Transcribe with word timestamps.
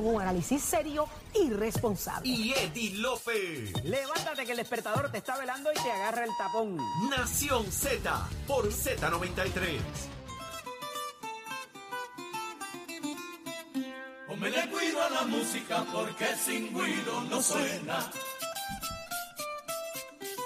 Un 0.00 0.22
análisis 0.22 0.62
serio 0.62 1.08
y 1.34 1.50
responsable. 1.50 2.28
y 2.28 2.52
Eddie 2.52 2.94
Lofe. 2.98 3.72
Levántate 3.82 4.46
que 4.46 4.52
el 4.52 4.58
despertador 4.58 5.10
te 5.10 5.18
está 5.18 5.36
velando 5.36 5.72
y 5.72 5.74
te 5.74 5.90
agarra 5.90 6.22
el 6.22 6.30
tapón. 6.38 6.76
Nación 7.10 7.66
Z 7.72 8.28
por 8.46 8.68
Z93. 8.68 9.80
Póngale 14.28 14.70
cuido 14.70 15.02
a 15.02 15.10
la 15.10 15.22
música 15.22 15.84
porque 15.92 16.26
sin 16.46 16.72
ruido 16.72 17.20
no 17.22 17.42
suena. 17.42 18.08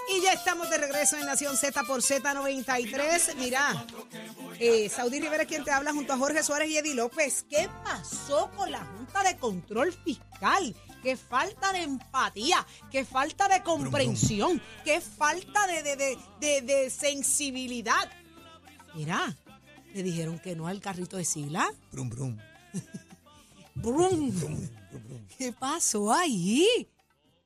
Y 0.09 0.21
ya 0.23 0.33
estamos 0.33 0.67
de 0.71 0.79
regreso 0.79 1.15
en 1.17 1.27
Nación 1.27 1.55
Z 1.57 1.83
por 1.83 2.01
Z93. 2.01 3.35
Mira, 3.35 3.85
eh, 4.65 4.89
Saudi 4.89 5.19
Rivera 5.19 5.43
es 5.43 5.47
quien 5.49 5.63
te 5.63 5.71
habla 5.71 5.91
junto 5.93 6.13
a 6.13 6.17
Jorge 6.17 6.43
Suárez 6.43 6.69
y 6.69 6.77
Eddie 6.77 6.95
López. 6.95 7.45
¿Qué 7.49 7.69
pasó 7.83 8.49
con 8.55 8.71
la 8.71 8.83
Junta 8.85 9.23
de 9.23 9.37
Control 9.37 9.93
Fiscal? 9.93 10.75
Qué 11.01 11.17
falta 11.17 11.73
de 11.73 11.81
empatía, 11.83 12.65
qué 12.89 13.03
falta 13.03 13.47
de 13.49 13.61
comprensión, 13.61 14.61
qué 14.85 15.01
falta 15.01 15.67
de, 15.67 15.83
de, 15.83 15.95
de, 15.97 16.17
de- 16.39 16.61
de 16.61 16.89
sensibilidad. 16.89 18.09
Mira, 18.95 19.35
le 19.93 20.01
dijeron 20.03 20.39
que 20.39 20.55
no 20.55 20.67
al 20.67 20.79
carrito 20.79 21.17
de 21.17 21.25
Sila. 21.25 21.69
Brum, 21.91 22.09
brum. 22.09 22.37
Brum. 23.75 24.31
¿Qué 25.37 25.51
pasó 25.51 26.13
ahí? 26.13 26.87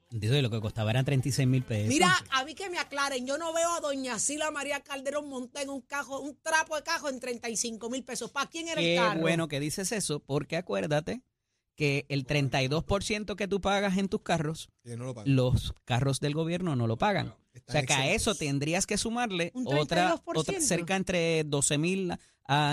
Dice, 0.10 0.42
lo 0.42 0.50
que 0.50 0.62
costaba 0.62 0.92
eran 0.92 1.04
36 1.04 1.48
mil 1.48 1.64
pesos. 1.64 1.90
Mira, 1.90 2.16
a 2.32 2.46
mí 2.46 2.56
que 2.56 2.70
me 2.70 2.80
aclaren, 2.80 3.28
yo 3.28 3.38
no 3.38 3.52
veo 3.54 3.70
a 3.74 3.82
doña 3.82 4.18
Sila 4.20 4.52
María 4.52 4.80
Calderón 4.80 5.28
montar 5.28 5.64
en 5.64 5.70
un 5.70 5.82
cajo, 5.82 6.20
un 6.22 6.38
trapo 6.42 6.78
de 6.78 6.84
cajo 6.84 7.10
en 7.10 7.20
35 7.20 7.90
mil 7.90 8.04
pesos. 8.04 8.32
¿Para 8.32 8.50
quién 8.50 8.70
era 8.70 8.80
el 8.80 8.88
Qué 8.88 8.96
carro? 8.96 9.20
bueno 9.20 9.50
que 9.50 9.60
dices 9.60 9.92
eso, 9.92 10.20
porque 10.22 10.56
acuérdate 10.56 11.22
que 11.76 12.06
el 12.10 12.26
32% 12.26 13.36
que 13.36 13.48
tú 13.48 13.62
pagas 13.62 13.98
en 13.98 14.08
tus 14.08 14.22
carros, 14.22 14.70
no 14.84 14.96
lo 15.06 15.16
los 15.26 15.74
carros 15.86 16.20
del 16.20 16.34
gobierno 16.34 16.76
no 16.76 16.88
lo 16.88 16.98
pagan. 16.98 17.36
O 17.68 17.72
sea 17.72 17.84
que 17.86 17.94
a 17.94 18.12
eso 18.14 18.36
tendrías 18.36 18.86
que 18.86 18.98
sumarle 18.98 19.52
otra, 19.66 20.16
32%. 20.16 20.22
otra 20.36 20.62
cerca 20.62 20.96
entre 20.96 21.44
12 21.46 21.78
mil 21.78 22.14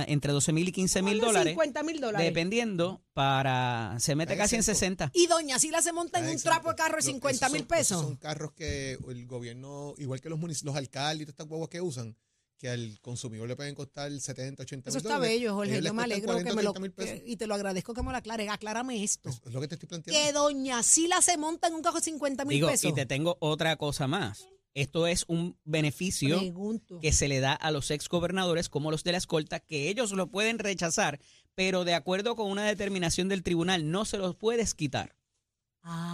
entre 0.06 0.32
12 0.32 0.52
mil 0.52 0.68
y 0.68 0.72
15 0.72 1.02
mil 1.02 1.20
dólares, 1.20 1.50
50 1.54 1.82
mil 1.82 2.00
dólares. 2.00 2.24
dependiendo 2.28 3.02
para 3.12 3.96
se 3.98 4.14
mete 4.14 4.34
Está 4.34 4.44
casi 4.44 4.54
en 4.54 4.60
exento. 4.60 4.78
60. 4.78 5.10
Y 5.14 5.26
doña 5.26 5.58
Sila 5.58 5.82
se 5.82 5.92
monta 5.92 6.18
en 6.20 6.26
Está 6.26 6.30
un 6.30 6.36
exento. 6.36 6.50
trapo 6.54 6.68
de 6.70 6.76
carro 6.76 6.96
de 6.98 7.02
Lo- 7.02 7.10
50 7.12 7.46
esos 7.46 7.52
mil 7.52 7.66
pesos. 7.66 7.90
esos 7.98 8.02
Son 8.04 8.16
carros 8.16 8.52
que 8.52 8.92
el 9.08 9.26
gobierno, 9.26 9.94
igual 9.98 10.20
que 10.20 10.28
los, 10.28 10.38
los 10.62 10.76
alcaldes 10.76 11.22
y 11.22 11.24
todas 11.24 11.32
estas 11.34 11.48
guaguas 11.48 11.70
que 11.70 11.80
usan, 11.80 12.16
que 12.56 12.68
al 12.68 13.00
consumidor 13.00 13.48
le 13.48 13.56
pueden 13.56 13.74
costar 13.74 14.12
70, 14.12 14.62
80 14.62 14.90
Eso 14.90 14.98
mil 14.98 15.06
está 15.06 15.14
dólares. 15.16 15.34
bello, 15.38 15.54
Jorge. 15.54 15.72
ellos 15.72 15.82
les 15.82 15.90
Yo 15.90 15.94
me 15.94 16.02
alegro 16.04 16.26
40, 16.28 16.50
que 16.50 16.56
me 16.56 16.62
lo. 16.62 16.72
30 16.72 16.80
mil 16.80 16.92
pesos. 16.92 17.20
que- 17.20 17.30
y 17.32 17.36
te 17.36 17.46
lo 17.48 17.54
agradezco 17.56 17.94
que 17.94 18.02
me 18.04 18.12
lo 18.12 18.16
aclares. 18.18 18.48
Aclárame 18.48 19.02
esto. 19.02 19.28
Es, 19.28 19.40
lo 19.52 19.60
que 19.60 19.66
te 19.66 19.74
estoy 19.74 19.88
Que 19.88 20.00
planteando. 20.02 20.40
doña 20.40 20.84
Sila 20.84 21.20
se 21.20 21.36
monta 21.36 21.66
en 21.66 21.74
un 21.74 21.82
carro 21.82 21.96
de 21.96 22.02
50 22.04 22.44
mil 22.44 22.64
pesos. 22.64 22.84
y 22.88 22.94
te 22.94 23.06
tengo 23.06 23.36
otra 23.40 23.74
cosa 23.76 24.06
más. 24.06 24.46
Esto 24.74 25.06
es 25.06 25.24
un 25.28 25.56
beneficio 25.64 26.38
Pregunto. 26.38 26.98
que 27.00 27.12
se 27.12 27.28
le 27.28 27.40
da 27.40 27.52
a 27.52 27.70
los 27.70 27.90
exgobernadores 27.92 28.68
como 28.68 28.90
los 28.90 29.04
de 29.04 29.12
la 29.12 29.18
escolta, 29.18 29.60
que 29.60 29.88
ellos 29.88 30.10
lo 30.12 30.26
pueden 30.26 30.58
rechazar, 30.58 31.20
pero 31.54 31.84
de 31.84 31.94
acuerdo 31.94 32.34
con 32.34 32.50
una 32.50 32.64
determinación 32.64 33.28
del 33.28 33.44
tribunal 33.44 33.90
no 33.90 34.04
se 34.04 34.18
los 34.18 34.34
puedes 34.34 34.74
quitar. 34.74 35.16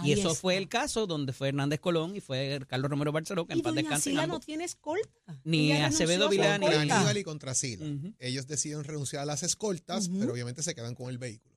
Y 0.03 0.11
eso 0.11 0.31
está. 0.31 0.41
fue 0.41 0.57
el 0.57 0.67
caso 0.67 1.07
donde 1.07 1.31
fue 1.31 1.47
Hernández 1.47 1.79
Colón 1.79 2.15
y 2.15 2.19
fue 2.19 2.59
Carlos 2.67 2.91
Romero 2.91 3.13
Barceló, 3.13 3.47
que 3.47 3.53
en 3.53 3.61
paz 3.61 3.73
doña 3.73 3.83
descansen 3.83 4.13
Sila 4.13 4.27
no 4.27 4.41
tiene 4.41 4.65
escolta. 4.65 5.39
Ni 5.45 5.71
Acevedo 5.71 6.27
Vilá, 6.27 6.57
ni. 6.57 6.65
Aníbal 6.67 7.17
y 7.17 7.23
contra 7.23 7.55
Sila. 7.55 7.85
Ujú. 7.85 8.13
Ellos 8.19 8.47
deciden 8.47 8.83
renunciar 8.83 9.21
a 9.23 9.25
las 9.25 9.43
escoltas, 9.43 10.09
pero 10.09 10.33
obviamente 10.33 10.61
se 10.61 10.75
quedan 10.75 10.93
con 10.93 11.09
el 11.09 11.17
vehículo. 11.17 11.55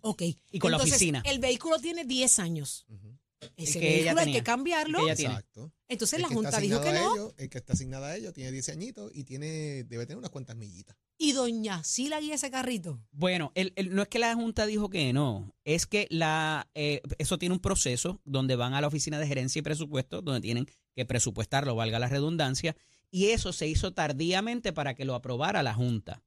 Ok. 0.00 0.22
Y 0.50 0.58
con 0.58 0.72
la 0.72 0.78
oficina. 0.78 1.22
El 1.24 1.38
vehículo 1.38 1.78
tiene 1.78 2.04
10 2.04 2.38
años. 2.40 2.84
Ujú. 2.88 3.16
Ese 3.56 3.78
que 3.78 4.00
ella 4.00 4.14
vehículo 4.14 4.20
hay 4.20 4.32
que 4.32 4.42
cambiarlo. 4.42 4.98
El 4.98 5.04
que 5.04 5.10
ella 5.12 5.16
tiene. 5.16 5.34
Exacto. 5.34 5.72
Entonces 5.88 6.16
El 6.18 6.22
la 6.22 6.28
Junta 6.28 6.58
dijo 6.58 6.80
que 6.80 6.92
no. 6.92 7.14
ellos- 7.14 7.34
el 7.38 7.48
que 7.48 7.58
está 7.58 7.74
asignado 7.74 8.04
a 8.06 8.16
ellos 8.16 8.32
tiene 8.34 8.50
10 8.50 8.68
añitos 8.70 9.10
y 9.14 9.24
tiene 9.24 9.84
debe 9.84 10.04
tener 10.06 10.18
unas 10.18 10.30
cuantas 10.30 10.56
millitas. 10.56 10.96
Y 11.18 11.32
doña 11.32 11.84
Sila 11.84 12.20
guía 12.20 12.34
ese 12.34 12.50
carrito. 12.50 13.00
Bueno, 13.12 13.52
el- 13.54 13.72
el- 13.76 13.94
no 13.94 14.02
es 14.02 14.08
que 14.08 14.18
la 14.18 14.34
Junta 14.34 14.66
dijo 14.66 14.90
que 14.90 15.12
no, 15.12 15.54
es 15.64 15.86
que 15.86 16.06
la 16.10 16.68
eh, 16.74 17.00
eso 17.18 17.38
tiene 17.38 17.54
un 17.54 17.60
proceso 17.60 18.20
donde 18.24 18.56
van 18.56 18.74
a 18.74 18.80
la 18.80 18.88
oficina 18.88 19.18
de 19.18 19.26
gerencia 19.26 19.60
y 19.60 19.62
presupuesto, 19.62 20.22
donde 20.22 20.40
tienen 20.40 20.66
que 20.94 21.04
presupuestarlo, 21.06 21.74
valga 21.76 21.98
la 21.98 22.08
redundancia, 22.08 22.76
y 23.10 23.26
eso 23.28 23.52
se 23.52 23.68
hizo 23.68 23.92
tardíamente 23.92 24.72
para 24.72 24.94
que 24.94 25.04
lo 25.04 25.14
aprobara 25.14 25.62
la 25.62 25.72
Junta. 25.74 26.22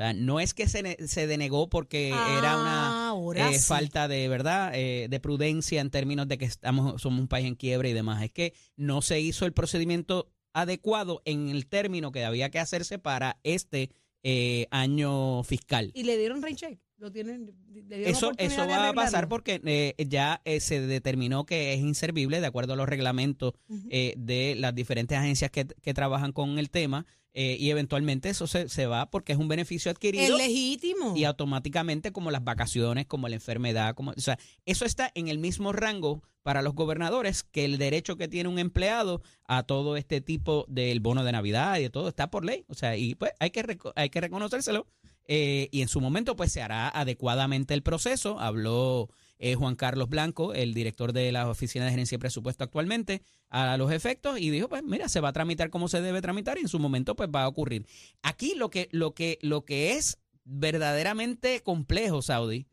Sea, 0.00 0.14
no 0.14 0.40
es 0.40 0.54
que 0.54 0.66
se, 0.66 0.96
se 1.06 1.26
denegó 1.26 1.68
porque 1.68 2.08
era 2.08 2.58
una 2.58 3.12
eh, 3.36 3.58
sí. 3.58 3.66
falta 3.66 4.08
de 4.08 4.28
verdad, 4.28 4.72
eh, 4.74 5.08
de 5.10 5.20
prudencia 5.20 5.82
en 5.82 5.90
términos 5.90 6.26
de 6.26 6.38
que 6.38 6.46
estamos, 6.46 7.02
somos 7.02 7.20
un 7.20 7.28
país 7.28 7.46
en 7.46 7.54
quiebra 7.54 7.86
y 7.86 7.92
demás. 7.92 8.22
Es 8.22 8.30
que 8.30 8.54
no 8.76 9.02
se 9.02 9.20
hizo 9.20 9.44
el 9.44 9.52
procedimiento 9.52 10.32
adecuado 10.54 11.20
en 11.26 11.50
el 11.50 11.66
término 11.66 12.12
que 12.12 12.24
había 12.24 12.50
que 12.50 12.58
hacerse 12.58 12.98
para 12.98 13.40
este 13.42 13.90
eh, 14.22 14.68
año 14.70 15.42
fiscal. 15.44 15.90
Y 15.92 16.04
le 16.04 16.16
dieron 16.16 16.40
rain 16.40 16.56
check. 16.56 16.80
Lo 16.96 17.10
tienen. 17.10 17.52
le 17.68 17.96
dieron 17.96 18.14
Eso, 18.14 18.32
eso 18.38 18.66
va 18.66 18.88
a 18.88 18.92
pasar 18.92 19.28
porque 19.28 19.60
eh, 19.64 19.94
ya 20.06 20.40
eh, 20.44 20.60
se 20.60 20.80
determinó 20.80 21.44
que 21.44 21.72
es 21.72 21.80
inservible 21.80 22.40
de 22.40 22.46
acuerdo 22.46 22.74
a 22.74 22.76
los 22.76 22.88
reglamentos 22.88 23.52
eh, 23.90 24.14
de 24.16 24.54
las 24.56 24.74
diferentes 24.74 25.18
agencias 25.18 25.50
que, 25.50 25.66
que 25.66 25.94
trabajan 25.94 26.32
con 26.32 26.58
el 26.58 26.70
tema 26.70 27.06
eh, 27.34 27.56
y 27.58 27.70
eventualmente 27.70 28.28
eso 28.28 28.46
se, 28.46 28.68
se 28.68 28.86
va 28.86 29.10
porque 29.10 29.32
es 29.32 29.38
un 29.38 29.48
beneficio 29.48 29.90
Es 29.90 29.96
adquirido 29.96 30.36
legítimo. 30.36 31.14
y 31.16 31.24
automáticamente 31.24 32.12
como 32.12 32.30
las 32.30 32.42
vacaciones, 32.42 33.06
como 33.06 33.28
la 33.28 33.36
enfermedad, 33.36 33.94
como, 33.94 34.10
o 34.10 34.20
sea, 34.20 34.38
eso 34.66 34.84
está 34.84 35.10
en 35.14 35.28
el 35.28 35.38
mismo 35.38 35.72
rango 35.72 36.22
para 36.42 36.62
los 36.62 36.74
gobernadores 36.74 37.42
que 37.42 37.64
el 37.64 37.78
derecho 37.78 38.16
que 38.16 38.26
tiene 38.28 38.48
un 38.48 38.58
empleado 38.58 39.22
a 39.44 39.62
todo 39.62 39.96
este 39.96 40.20
tipo 40.20 40.64
del 40.68 41.00
bono 41.00 41.22
de 41.22 41.32
Navidad 41.32 41.78
y 41.78 41.82
de 41.82 41.90
todo 41.90 42.08
está 42.08 42.30
por 42.30 42.44
ley, 42.44 42.64
o 42.68 42.74
sea, 42.74 42.96
y 42.96 43.14
pues 43.14 43.32
hay 43.38 43.50
que 43.50 43.78
hay 43.94 44.10
que 44.10 44.20
reconocérselo 44.20 44.86
eh, 45.26 45.68
y 45.70 45.82
en 45.82 45.88
su 45.88 46.00
momento 46.00 46.34
pues 46.34 46.50
se 46.50 46.62
hará 46.62 46.88
adecuadamente 46.88 47.74
el 47.74 47.82
proceso. 47.84 48.40
Habló 48.40 49.10
eh, 49.42 49.54
Juan 49.54 49.74
Carlos 49.74 50.08
Blanco, 50.10 50.52
el 50.54 50.74
director 50.74 51.12
de 51.14 51.32
la 51.32 51.48
Oficina 51.48 51.86
de 51.86 51.90
Gerencia 51.92 52.14
y 52.16 52.18
Presupuesto 52.18 52.62
actualmente, 52.62 53.22
a 53.48 53.76
los 53.78 53.90
efectos 53.90 54.38
y 54.38 54.50
dijo, 54.50 54.68
pues 54.68 54.82
mira, 54.84 55.08
se 55.08 55.20
va 55.20 55.30
a 55.30 55.32
tramitar 55.32 55.70
como 55.70 55.88
se 55.88 56.00
debe 56.02 56.20
tramitar 56.20 56.58
y 56.58 56.60
en 56.60 56.68
su 56.68 56.78
momento 56.78 57.16
pues 57.16 57.30
va 57.34 57.42
a 57.44 57.48
ocurrir. 57.48 57.86
Aquí 58.22 58.54
lo 58.54 58.68
que, 58.70 58.88
lo 58.92 59.14
que, 59.14 59.38
lo 59.42 59.64
que 59.64 59.92
es 59.94 60.18
verdaderamente 60.44 61.60
complejo, 61.62 62.22
Saudi, 62.22 62.66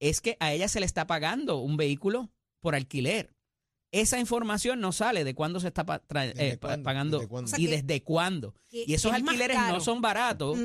es 0.00 0.20
que 0.20 0.36
a 0.40 0.52
ella 0.52 0.68
se 0.68 0.80
le 0.80 0.86
está 0.86 1.06
pagando 1.06 1.58
un 1.58 1.76
vehículo 1.76 2.30
por 2.60 2.74
alquiler. 2.74 3.34
Esa 3.90 4.18
información 4.20 4.80
no 4.80 4.92
sale 4.92 5.24
de 5.24 5.34
cuándo 5.34 5.60
se 5.60 5.68
está 5.68 5.86
pa- 5.86 6.02
tra- 6.06 6.26
¿Desde 6.34 6.48
eh, 6.52 6.58
cuándo? 6.58 6.82
pagando 6.84 7.16
¿Desde 7.18 7.28
cuándo? 7.30 7.46
O 7.46 7.48
sea 7.48 7.58
y 7.58 7.66
desde 7.68 8.02
cuándo. 8.02 8.54
Que 8.68 8.84
Y 8.86 8.92
esos 8.94 9.12
es 9.12 9.16
alquileres 9.22 9.56
no 9.56 9.80
son 9.80 10.02
baratos. 10.02 10.58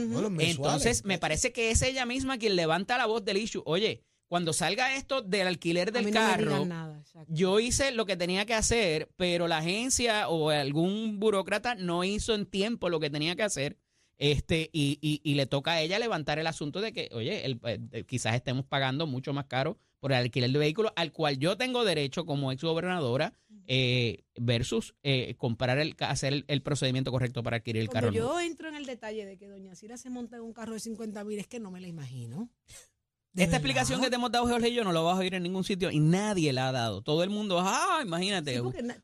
Entonces, 0.50 1.06
me 1.06 1.18
parece 1.20 1.54
que 1.54 1.72
es 1.72 1.82
ella 1.84 2.06
misma 2.06 2.38
quien 2.38 2.58
levanta 2.58 2.98
la 2.98 3.06
voz 3.06 3.24
del 3.24 3.38
issue. 3.38 3.62
Oye, 3.66 4.04
cuando 4.34 4.52
salga 4.52 4.96
esto 4.96 5.22
del 5.22 5.46
alquiler 5.46 5.92
del 5.92 6.06
no 6.06 6.12
carro, 6.12 6.66
nada, 6.66 7.04
yo 7.28 7.60
hice 7.60 7.92
lo 7.92 8.08
que 8.08 8.18
tenía 8.18 8.48
que 8.48 8.56
hacer, 8.56 9.08
pero 9.16 9.48
la 9.48 9.60
agencia 9.60 10.28
o 10.28 10.50
algún 10.50 11.20
burócrata 11.20 11.76
no 11.76 12.04
hizo 12.04 12.34
en 12.34 12.48
tiempo 12.48 12.90
lo 12.90 13.00
que 13.00 13.12
tenía 13.12 13.36
que 13.36 13.44
hacer. 13.44 13.78
Este, 14.18 14.72
y, 14.74 14.98
y, 15.02 15.22
y 15.24 15.36
le 15.36 15.46
toca 15.46 15.74
a 15.74 15.82
ella 15.82 16.00
levantar 16.00 16.40
el 16.40 16.48
asunto 16.48 16.82
de 16.82 16.94
que, 16.94 17.10
oye, 17.14 17.46
el- 17.46 17.60
eh, 17.92 18.06
quizás 18.08 18.34
estemos 18.34 18.66
pagando 18.66 19.06
mucho 19.06 19.34
más 19.34 19.46
caro 19.46 19.78
por 20.00 20.12
el 20.14 20.18
alquiler 20.18 20.52
de 20.52 20.58
vehículos, 20.58 20.92
al 20.96 21.12
cual 21.12 21.38
yo 21.38 21.56
tengo 21.56 21.86
derecho 21.86 22.26
como 22.26 22.52
exgobernadora, 22.52 23.34
eh, 23.68 24.24
versus 24.36 24.96
eh, 25.04 25.36
comprar 25.38 25.78
el, 25.78 25.96
hacer 26.00 26.34
el, 26.34 26.46
el 26.48 26.62
procedimiento 26.64 27.12
correcto 27.12 27.44
para 27.44 27.58
adquirir 27.58 27.84
el 27.84 27.88
Cuando 27.90 28.08
carro. 28.08 28.18
nuevo. 28.20 28.34
yo 28.34 28.40
entro 28.42 28.68
en 28.70 28.76
el 28.76 28.86
detalle 28.88 29.26
de 29.28 29.38
que 29.38 29.48
doña 29.48 29.76
Sila 29.76 29.96
se 29.98 30.10
monta 30.10 30.38
en 30.38 30.42
un 30.42 30.54
carro 30.54 30.74
de 30.74 30.80
50 30.80 31.24
mil, 31.24 31.38
es 31.40 31.48
que 31.48 31.60
no 31.60 31.70
me 31.72 31.80
la 31.80 31.88
imagino. 31.88 32.50
¿De 33.34 33.42
Esta 33.44 33.54
verdad? 33.58 33.66
explicación 33.66 34.00
que 34.02 34.10
te 34.12 34.16
hemos 34.16 34.32
dado, 34.32 34.48
Jorge 34.48 34.70
y 34.70 34.76
yo, 34.76 34.84
no 34.84 34.92
lo 34.92 35.04
vas 35.04 35.16
a 35.16 35.20
oír 35.20 35.34
en 35.34 35.42
ningún 35.42 35.64
sitio 35.64 35.90
y 35.90 36.00
nadie 36.00 36.54
la 36.54 36.70
ha 36.70 36.72
dado. 36.72 37.02
Todo 37.02 37.24
el 37.24 37.32
mundo, 37.32 37.60
ah, 37.60 38.00
imagínate. 38.06 38.54
Sí, 38.54 38.60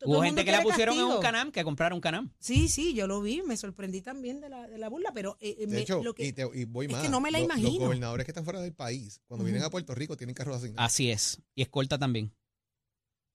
Hubo 0.06 0.22
gente 0.22 0.46
que 0.46 0.52
la 0.52 0.62
pusieron 0.62 0.96
en 1.00 1.06
un 1.06 1.20
canam, 1.20 1.52
que 1.52 1.64
compraron 1.64 1.96
un 1.98 2.02
canam. 2.02 2.32
Sí, 2.40 2.68
sí, 2.70 2.94
yo 2.94 3.08
lo 3.08 3.22
vi, 3.22 3.42
me 3.42 3.58
sorprendí 3.58 4.02
también 4.02 4.40
de 4.40 4.50
la, 4.50 4.68
de 4.68 4.78
la 4.78 4.88
burla, 4.88 5.12
pero 5.16 5.36
eh, 5.40 5.56
eh, 5.58 5.66
De 5.66 5.68
me- 5.76 5.82
hecho, 5.82 6.04
lo 6.04 6.14
que, 6.14 6.28
y, 6.28 6.34
te- 6.34 6.48
y 6.54 6.66
voy 6.66 6.86
es 6.86 6.92
más. 6.92 7.02
que 7.02 7.10
no 7.10 7.20
me 7.22 7.32
la 7.32 7.40
lo- 7.40 7.46
imagino. 7.46 7.70
Los 7.72 7.80
gobernadores 7.80 8.24
que 8.26 8.32
están 8.32 8.44
fuera 8.44 8.62
del 8.62 8.74
país, 8.74 9.20
cuando 9.26 9.44
vienen 9.46 9.64
a 9.64 9.72
Puerto 9.72 9.96
Rico, 9.96 10.16
tienen 10.16 10.36
carros 10.36 10.58
asignados. 10.58 10.86
Así 10.92 11.10
es. 11.10 11.42
Y 11.56 11.64
escolta 11.64 11.98
también. 11.98 12.32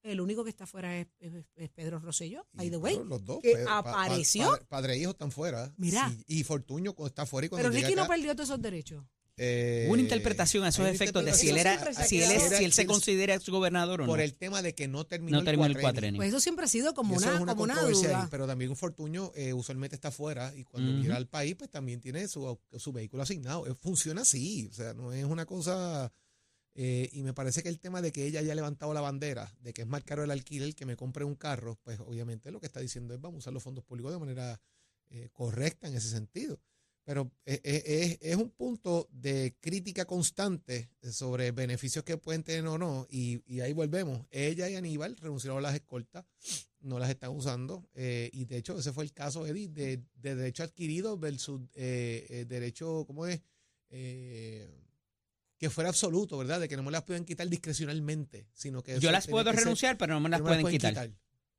el 0.05 0.21
único 0.21 0.45
que 0.45 0.51
está 0.51 0.65
afuera 0.65 0.97
es, 0.99 1.09
es- 1.19 1.33
es 1.57 1.71
Pedro 1.71 1.99
Rosselló, 1.99 2.47
by 2.53 2.71
the 2.71 2.77
way. 2.77 3.01
los 3.05 3.25
dos. 3.25 3.41
que 3.43 3.53
Pedro- 3.55 3.65
pa- 3.67 3.83
pa- 3.83 4.05
apareció. 4.05 4.47
padre, 4.51 4.65
padre 4.69 4.95
e 4.95 4.99
hijo 4.99 5.11
están 5.13 5.33
fuera. 5.33 5.73
Mira. 5.79 6.09
Sí, 6.11 6.23
y 6.29 6.45
Fortuño 6.45 6.95
está 7.07 7.25
fuera 7.27 7.47
y 7.47 7.49
cuando 7.49 7.69
Pero 7.71 7.81
Ricky 7.81 7.97
no 7.97 8.03
acá, 8.03 8.13
perdió 8.13 8.35
todos 8.37 8.51
esos 8.51 8.61
derechos. 8.63 9.03
Eh, 9.37 9.85
Hubo 9.87 9.95
una 9.95 10.03
interpretación 10.03 10.63
a 10.65 10.69
esos 10.69 10.87
efectos 10.87 11.25
de 11.25 11.33
si 11.35 11.49
él 11.49 11.57
era, 11.59 11.93
si 12.05 12.19
se 12.21 12.25
él, 12.25 12.31
es, 12.31 12.43
quedó- 12.45 12.59
si 12.59 12.65
él 12.65 12.73
se 12.73 12.87
considera 12.87 13.35
exgobernador 13.35 14.03
o 14.03 14.05
no. 14.05 14.11
Por 14.13 14.21
el 14.21 14.35
tema 14.35 14.63
de 14.63 14.75
que 14.75 14.87
no 14.87 15.05
terminó, 15.07 15.39
no 15.39 15.45
terminó 15.45 15.67
el 15.67 15.73
cuatrenio. 15.73 15.93
cuatrenio. 15.93 16.19
Pues 16.19 16.29
eso 16.29 16.41
siempre 16.41 16.65
ha 16.67 16.69
sido 16.69 16.95
como 16.95 17.17
una, 17.17 17.35
es 17.35 17.41
una 17.41 17.53
como 17.53 17.65
una 17.65 17.81
ahí, 17.85 17.93
duda. 17.93 18.29
pero 18.31 18.47
también 18.47 18.71
un 18.71 18.77
Fortuño 18.77 19.33
eh, 19.35 19.53
usualmente 19.53 19.97
está 19.97 20.11
fuera 20.11 20.55
y 20.55 20.63
cuando 20.65 20.93
Ujú. 20.93 21.01
llega 21.03 21.17
al 21.17 21.27
país, 21.27 21.57
pues 21.57 21.71
también 21.71 22.01
tiene 22.01 22.29
su, 22.29 22.59
su 22.77 22.93
vehículo 22.93 23.23
asignado. 23.25 23.67
Eh, 23.67 23.75
Funciona 23.75 24.23
así, 24.23 24.69
o 24.71 24.75
sea, 24.75 24.95
no 24.95 25.13
es 25.13 25.25
una 25.25 25.47
cosa 25.47 26.13
Eh, 26.77 27.09
y 27.13 27.23
me 27.23 27.33
parece 27.33 27.63
que 27.63 27.69
el 27.69 27.79
tema 27.79 28.03
de 28.03 28.11
que 28.11 28.27
ella 28.27 28.41
haya 28.41 28.53
levantado 28.53 28.93
la 28.95 29.01
bandera, 29.01 29.53
de 29.61 29.73
que 29.73 29.83
es 29.83 29.89
más 29.89 30.03
caro 30.03 30.25
el 30.25 30.31
alquiler 30.33 30.75
que 30.75 30.85
me 30.87 30.97
compre 30.97 31.25
un 31.25 31.37
carro, 31.37 31.79
pues 31.85 32.01
obviamente 32.01 32.51
lo 32.51 32.59
que 32.59 32.67
está 32.67 32.81
diciendo 32.81 33.15
es 33.15 33.21
vamos 33.21 33.37
a 33.37 33.39
usar 33.39 33.53
los 33.53 33.63
fondos 33.63 33.85
públicos 33.85 34.11
de 34.13 34.19
manera 34.19 34.61
eh, 35.11 35.29
correcta 35.33 35.87
en 35.87 35.95
ese 35.95 36.09
sentido. 36.11 36.59
Pero 37.05 37.31
eh, 37.45 37.61
eh, 37.65 38.19
es, 38.23 38.31
es 38.31 38.37
un 38.37 38.49
punto 38.51 39.09
de 39.13 39.55
crítica 39.61 40.07
constante 40.07 40.89
sobre 41.03 41.51
beneficios 41.53 42.03
que 42.03 42.17
pueden 42.17 42.43
tener 42.43 42.67
o 42.67 42.79
no. 42.79 43.07
Y, 43.11 43.43
y 43.47 43.61
ahí 43.61 43.73
volvemos. 43.75 44.27
Ella 44.31 44.71
y 44.71 44.75
Aníbal 44.77 45.17
renunciaron 45.19 45.59
a 45.59 45.61
las 45.61 45.75
escoltas, 45.75 46.25
no 46.81 46.99
las 46.99 47.11
están 47.11 47.31
usando. 47.31 47.87
eh, 47.95 48.31
y 48.33 48.47
de 48.47 48.57
hecho, 48.57 48.79
ese 48.79 48.93
fue 48.93 49.05
el 49.05 49.13
caso, 49.13 49.47
Eddie, 49.47 49.69
de, 49.69 50.03
de 50.15 50.35
derecho 50.35 50.63
adquirido 50.63 51.19
versus 51.19 51.61
eh, 51.75 52.27
eh, 52.31 52.45
derecho, 52.47 53.05
¿cómo 53.07 53.27
es? 53.27 53.41
Eh, 53.91 54.67
que 55.59 55.71
fuera 55.71 55.91
absoluto, 55.91 56.37
¿verdad? 56.39 56.59
De 56.61 56.69
que 56.69 56.77
no 56.77 56.83
me 56.83 56.91
las 56.91 57.05
pueden 57.05 57.25
quitar 57.25 57.49
discrecionalmente, 57.49 58.49
sino 58.55 58.83
que 58.83 58.99
Yo 58.99 59.11
las 59.13 59.27
puedo 59.29 59.45
ser- 59.51 59.57
renunciar, 59.61 59.97
pero 59.99 60.15
no 60.15 60.21
me 60.21 60.29
las 60.31 60.41
no 60.41 60.47
pueden 60.47 60.67
quitar. 60.69 61.11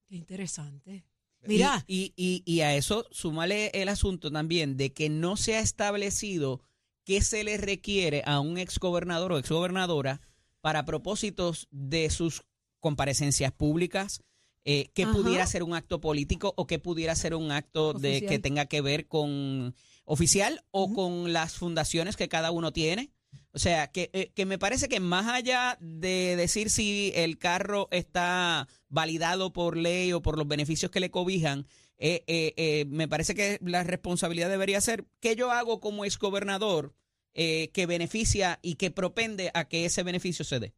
Qué 0.07 0.15
interesante. 0.15 1.05
Y- 1.45 1.49
Mira, 1.49 1.83
Y, 1.87 2.13
y, 2.15 2.43
y 2.45 2.61
a 2.61 2.75
eso 2.75 3.07
súmale 3.11 3.67
el 3.73 3.89
asunto 3.89 4.31
también 4.31 4.77
de 4.77 4.93
que 4.93 5.09
no 5.09 5.37
se 5.37 5.55
ha 5.55 5.59
establecido 5.59 6.61
qué 7.03 7.21
se 7.21 7.43
le 7.43 7.57
requiere 7.57 8.23
a 8.25 8.39
un 8.39 8.57
exgobernador 8.57 9.31
o 9.33 9.37
exgobernadora 9.37 10.21
para 10.61 10.85
propósitos 10.85 11.67
de 11.71 12.09
sus 12.09 12.43
comparecencias 12.79 13.51
públicas, 13.51 14.23
eh, 14.63 14.89
que 14.95 15.03
Ajá. 15.03 15.11
pudiera 15.13 15.45
ser 15.45 15.61
un 15.61 15.75
acto 15.75 16.01
político 16.01 16.53
o 16.57 16.65
que 16.65 16.79
pudiera 16.79 17.15
ser 17.15 17.35
un 17.35 17.51
acto 17.51 17.93
de 17.93 18.25
que 18.25 18.39
tenga 18.39 18.65
que 18.65 18.81
ver 18.81 19.07
con 19.07 19.75
oficial 20.05 20.63
o 20.71 20.91
con 20.93 21.33
las 21.33 21.53
fundaciones 21.53 22.15
que 22.15 22.27
cada 22.27 22.49
uno 22.51 22.73
tiene. 22.73 23.11
O 23.55 23.59
sea, 23.59 23.87
que, 23.87 24.09
eh, 24.11 24.31
que 24.35 24.45
me 24.45 24.59
parece 24.59 24.89
que 24.89 24.99
más 24.99 25.27
allá 25.27 25.77
de 25.79 26.35
decir 26.35 26.69
si 26.69 27.13
el 27.15 27.37
carro 27.37 27.87
está 27.89 28.67
validado 28.89 29.53
por 29.53 29.77
ley 29.77 30.11
o 30.11 30.21
por 30.21 30.37
los 30.37 30.45
beneficios 30.45 30.91
que 30.91 30.99
le 30.99 31.09
cobijan, 31.09 31.65
eh, 31.97 32.25
eh, 32.27 32.83
me 32.89 33.07
parece 33.07 33.33
que 33.33 33.57
la 33.61 33.83
responsabilidad 33.85 34.49
debería 34.49 34.81
ser 34.81 35.05
qué 35.21 35.37
yo 35.37 35.53
hago 35.53 35.79
como 35.79 36.03
exgobernador 36.03 36.93
que 37.33 37.85
beneficia 37.85 38.59
y 38.61 38.75
que 38.75 38.91
propende 38.91 39.51
a 39.53 39.67
que 39.67 39.83
ese 39.83 40.03
beneficio 40.03 40.45
se 40.45 40.59
dé 40.61 40.73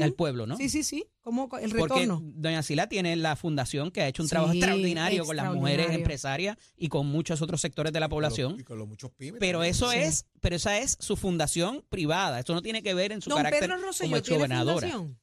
al 0.00 0.12
pueblo, 0.14 0.46
¿no? 0.46 0.56
sí, 0.56 0.68
sí, 0.68 0.82
sí, 0.82 1.06
como 1.20 1.44
el 1.58 1.70
Porque 1.70 1.94
retorno. 2.00 2.20
doña 2.24 2.62
Sila 2.62 2.88
tiene 2.88 3.14
la 3.16 3.36
fundación 3.36 3.90
que 3.90 4.02
ha 4.02 4.08
hecho 4.08 4.22
un 4.22 4.28
trabajo 4.28 4.52
extraordinario 4.52 5.24
con 5.24 5.36
las 5.36 5.54
mujeres 5.54 5.90
empresarias 5.92 6.56
y 6.76 6.88
con 6.88 7.06
muchos 7.06 7.40
otros 7.42 7.60
sectores 7.60 7.92
de 7.92 8.00
la 8.00 8.08
población. 8.08 8.56
Y 8.58 8.64
con 8.64 8.78
los 8.78 8.88
muchos 8.88 9.10
pymes. 9.12 9.38
Pero 9.40 9.58
también. 9.60 9.70
eso 9.70 9.90
Sí. 9.92 9.98
es, 9.98 10.26
pero 10.40 10.56
esa 10.56 10.78
es 10.78 10.96
su 11.00 11.16
fundación 11.16 11.84
privada. 11.88 12.40
Esto 12.40 12.52
no 12.54 12.62
tiene 12.62 12.82
que 12.82 12.94
ver 12.94 13.12
en 13.12 13.22
su 13.22 13.30
Don 13.30 13.36
carácter 13.38 13.60
Pedro 13.70 13.76
como 13.80 14.22
tiene 14.22 14.46
fundación. 14.56 15.18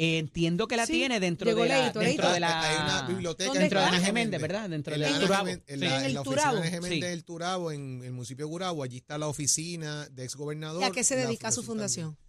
Eh, 0.00 0.18
entiendo 0.18 0.68
que 0.68 0.76
la 0.76 0.86
Sí, 0.86 0.92
tiene 0.92 1.18
dentro 1.18 1.52
de 1.52 1.66
la, 1.68 1.90
dentro 1.92 2.30
de 2.30 2.38
la 2.38 2.60
Hay 2.62 2.76
una 2.76 3.02
biblioteca 3.08 3.46
¿Dónde 3.48 3.60
dentro 3.62 3.80
de 3.80 3.86
Ana 3.86 3.98
Geméndez, 4.00 4.40
¿verdad? 4.40 4.70
Dentro 4.70 4.94
En 4.94 5.00
de 5.00 5.06
la, 5.10 5.10
la 5.10 5.16
en 5.66 5.78
Sí. 5.80 5.84
la- 5.84 5.96
En 5.96 6.00
en 6.00 6.06
el 6.06 6.14
la 6.14 6.20
oficina 6.20 6.54
de 6.62 6.70
Geméndez 6.70 7.00
Sí. 7.00 7.00
del 7.00 7.24
Turabo, 7.24 7.72
en 7.72 8.04
el 8.04 8.12
municipio 8.12 8.44
de 8.46 8.48
Gurabo, 8.50 8.84
allí 8.84 8.98
está 8.98 9.18
la 9.18 9.26
oficina 9.26 10.08
de 10.10 10.22
exgobernador. 10.22 10.80
¿Y 10.82 10.84
a 10.84 10.92
qué 10.92 11.02
se 11.02 11.16
la 11.16 11.22
dedica 11.22 11.50
su 11.50 11.64
fundación? 11.64 12.10
también. 12.14 12.27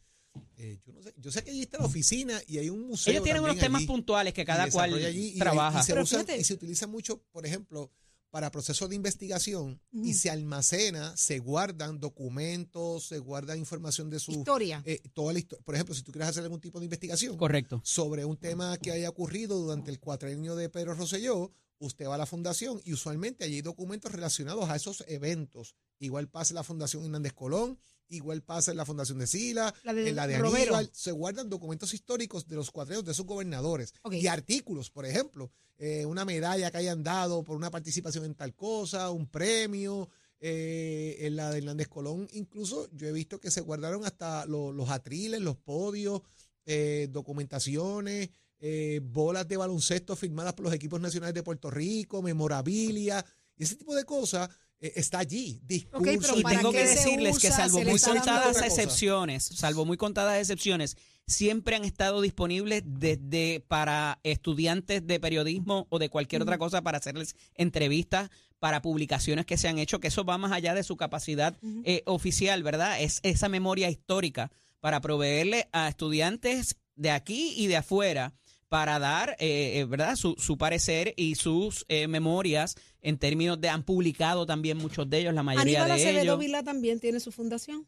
Eh, 0.57 0.79
yo, 0.85 0.93
no 0.93 1.01
sé, 1.01 1.13
yo 1.17 1.31
sé 1.31 1.43
que 1.43 1.51
allí 1.51 1.61
está 1.61 1.77
la 1.79 1.85
oficina 1.85 2.39
y 2.47 2.57
hay 2.57 2.69
un 2.69 2.85
museo. 2.87 3.11
Ellos 3.11 3.23
tienen 3.23 3.43
unos 3.43 3.57
temas 3.57 3.79
allí, 3.79 3.87
puntuales 3.87 4.33
que 4.33 4.43
cada 4.45 4.69
cual 4.69 4.93
allí, 4.93 5.19
y- 5.29 5.35
y 5.35 5.39
trabaja. 5.39 5.81
se 5.83 5.93
usan- 5.99 6.25
y 6.37 6.43
se 6.43 6.53
utiliza 6.53 6.85
mucho, 6.87 7.21
por 7.31 7.45
ejemplo, 7.45 7.91
para 8.29 8.51
procesos 8.51 8.87
de 8.89 8.95
investigación 8.95 9.81
y 9.91 10.13
se 10.13 10.29
almacena, 10.29 11.15
se 11.17 11.39
guardan 11.39 11.99
documentos, 11.99 13.05
se 13.07 13.17
guarda 13.19 13.57
información 13.57 14.09
de 14.11 14.19
su... 14.19 14.31
Historia. 14.31 14.83
eh, 14.85 15.01
toda 15.13 15.33
la 15.33 15.39
histo- 15.39 15.57
por 15.63 15.73
ejemplo, 15.75 15.95
si 15.95 16.03
tú 16.03 16.11
quieres 16.11 16.29
hacer 16.29 16.43
algún 16.43 16.61
tipo 16.61 16.77
de 16.79 16.85
investigación, 16.85 17.37
Correcto. 17.37 17.81
sobre 17.83 18.25
un 18.25 18.37
tema 18.37 18.77
que 18.77 18.91
haya 18.91 19.09
ocurrido 19.09 19.57
durante 19.57 19.89
el 19.89 19.99
cuatrenio 19.99 20.55
de 20.55 20.69
Pedro 20.69 20.93
Rosselló, 20.93 21.51
usted 21.79 22.05
va 22.07 22.15
a 22.15 22.17
la 22.19 22.25
fundación 22.27 22.79
y 22.85 22.93
usualmente 22.93 23.45
allí 23.45 23.55
hay 23.55 23.61
documentos 23.61 24.11
relacionados 24.11 24.69
a 24.69 24.75
esos 24.75 25.03
eventos. 25.07 25.73
Igual 25.99 26.27
pasa 26.29 26.53
la 26.53 26.63
Fundación 26.63 27.03
Hernández 27.05 27.33
Colón, 27.33 27.79
igual 28.09 28.41
pasa 28.44 28.71
en 28.71 28.77
la 28.77 28.85
Fundación 28.85 29.19
de 29.19 29.27
Sila, 29.27 29.73
La 29.83 29.94
de 29.94 30.09
en 30.09 30.15
la 30.15 30.27
de 30.27 30.38
Romero. 30.38 30.75
Aníbal. 30.75 30.89
Se 30.94 31.11
guardan 31.11 31.50
documentos 31.50 31.94
históricos 31.94 32.47
de 32.47 32.56
los 32.56 32.71
cuatrenios 32.71 33.06
de 33.06 33.11
esos 33.11 33.25
gobernadores 33.25 33.94
y 34.11 34.27
artículos, 34.27 34.89
por 34.89 35.06
ejemplo, 35.06 35.51
eh, 35.77 36.06
una 36.06 36.25
medalla 36.25 36.71
que 36.71 36.77
hayan 36.77 37.03
dado 37.03 37.44
por 37.44 37.56
una 37.56 37.71
participación 37.71 38.25
en 38.25 38.35
tal 38.35 38.53
cosa, 38.56 39.09
un 39.11 39.27
premio. 39.27 40.09
eh, 40.41 41.17
en 41.27 41.35
la 41.35 41.51
de 41.51 41.57
Hernández 41.57 41.89
Colón, 41.89 42.25
incluso 42.31 42.89
yo 42.94 43.09
he 43.09 43.11
visto 43.11 43.41
que 43.41 43.51
se 43.51 43.59
guardaron 43.59 44.06
hasta 44.06 44.45
lo- 44.45 44.71
los 44.71 44.89
atriles, 44.89 45.41
los 45.41 45.57
podios, 45.57 46.21
eh, 46.65 47.09
documentaciones, 47.12 48.29
eh, 48.62 49.01
bolas 49.03 49.47
de 49.50 49.57
baloncesto 49.57 50.15
firmadas 50.15 50.53
por 50.53 50.63
los 50.65 50.73
equipos 50.73 51.01
nacionales 51.01 51.33
de 51.33 51.44
Puerto 51.44 51.69
Rico, 51.69 52.21
memorabilia, 52.21 53.25
y 53.57 53.63
ese 53.63 53.75
tipo 53.75 53.94
de 53.94 54.05
cosas 54.05 54.50
está 54.79 55.19
allí. 55.19 55.59
Discursos, 55.65 56.17
pero 56.21 56.37
Y 56.37 56.43
¿para 56.43 56.57
tengo 56.57 56.71
que 56.71 56.85
decirles 56.85 57.39
que 57.39 57.51
salvo 57.51 57.81
muy 57.81 57.99
contadas 57.99 58.61
excepciones, 58.61 59.43
salvo 59.45 59.85
muy 59.85 59.97
contadas 59.97 60.39
excepciones, 60.39 60.97
siempre 61.27 61.75
han 61.75 61.85
estado 61.85 62.21
disponibles 62.21 62.83
desde 62.85 63.63
para 63.67 64.19
estudiantes 64.23 65.05
de 65.05 65.19
periodismo 65.19 65.87
o 65.89 65.99
de 65.99 66.09
cualquier 66.09 66.41
otra 66.41 66.57
cosa 66.57 66.81
para 66.81 66.97
hacerles 66.97 67.35
entrevistas 67.55 68.29
para 68.59 68.81
publicaciones 68.81 69.45
que 69.45 69.57
se 69.57 69.69
han 69.69 69.79
hecho, 69.79 69.99
que 69.99 70.09
eso 70.09 70.25
va 70.25 70.37
más 70.37 70.51
allá 70.51 70.73
de 70.73 70.83
su 70.83 70.97
capacidad 70.97 71.55
eh, 71.85 72.01
oficial, 72.05 72.61
¿verdad? 72.63 73.01
Es 73.01 73.19
esa 73.23 73.47
memoria 73.47 73.89
histórica 73.89 74.51
para 74.81 74.99
proveerle 75.01 75.69
a 75.71 75.87
estudiantes 75.87 76.75
de 76.95 77.11
aquí 77.11 77.53
y 77.55 77.67
de 77.67 77.77
afuera 77.77 78.33
para 78.69 78.99
dar, 78.99 79.35
eh, 79.39 79.79
eh, 79.79 79.85
¿verdad? 79.85 80.15
Su, 80.15 80.35
su 80.37 80.57
parecer 80.57 81.13
y 81.17 81.35
sus 81.35 81.85
eh, 81.89 82.07
memorias 82.07 82.75
en 83.01 83.18
términos 83.18 83.60
de, 83.62 83.69
han 83.69 83.84
publicado 83.84 84.46
también 84.46 84.78
muchos 84.78 85.10
de 85.10 85.19
ellos, 85.19 85.34
la 85.34 85.44
mayoría 85.44 85.84
Aníbal 85.84 85.98
de 85.98 86.04
Acevedo 86.04 86.22
ellos. 86.24 86.40
Vila 86.40 86.63
también 86.63 87.00
tiene 87.00 87.19
su 87.19 87.31
fundación. 87.31 87.88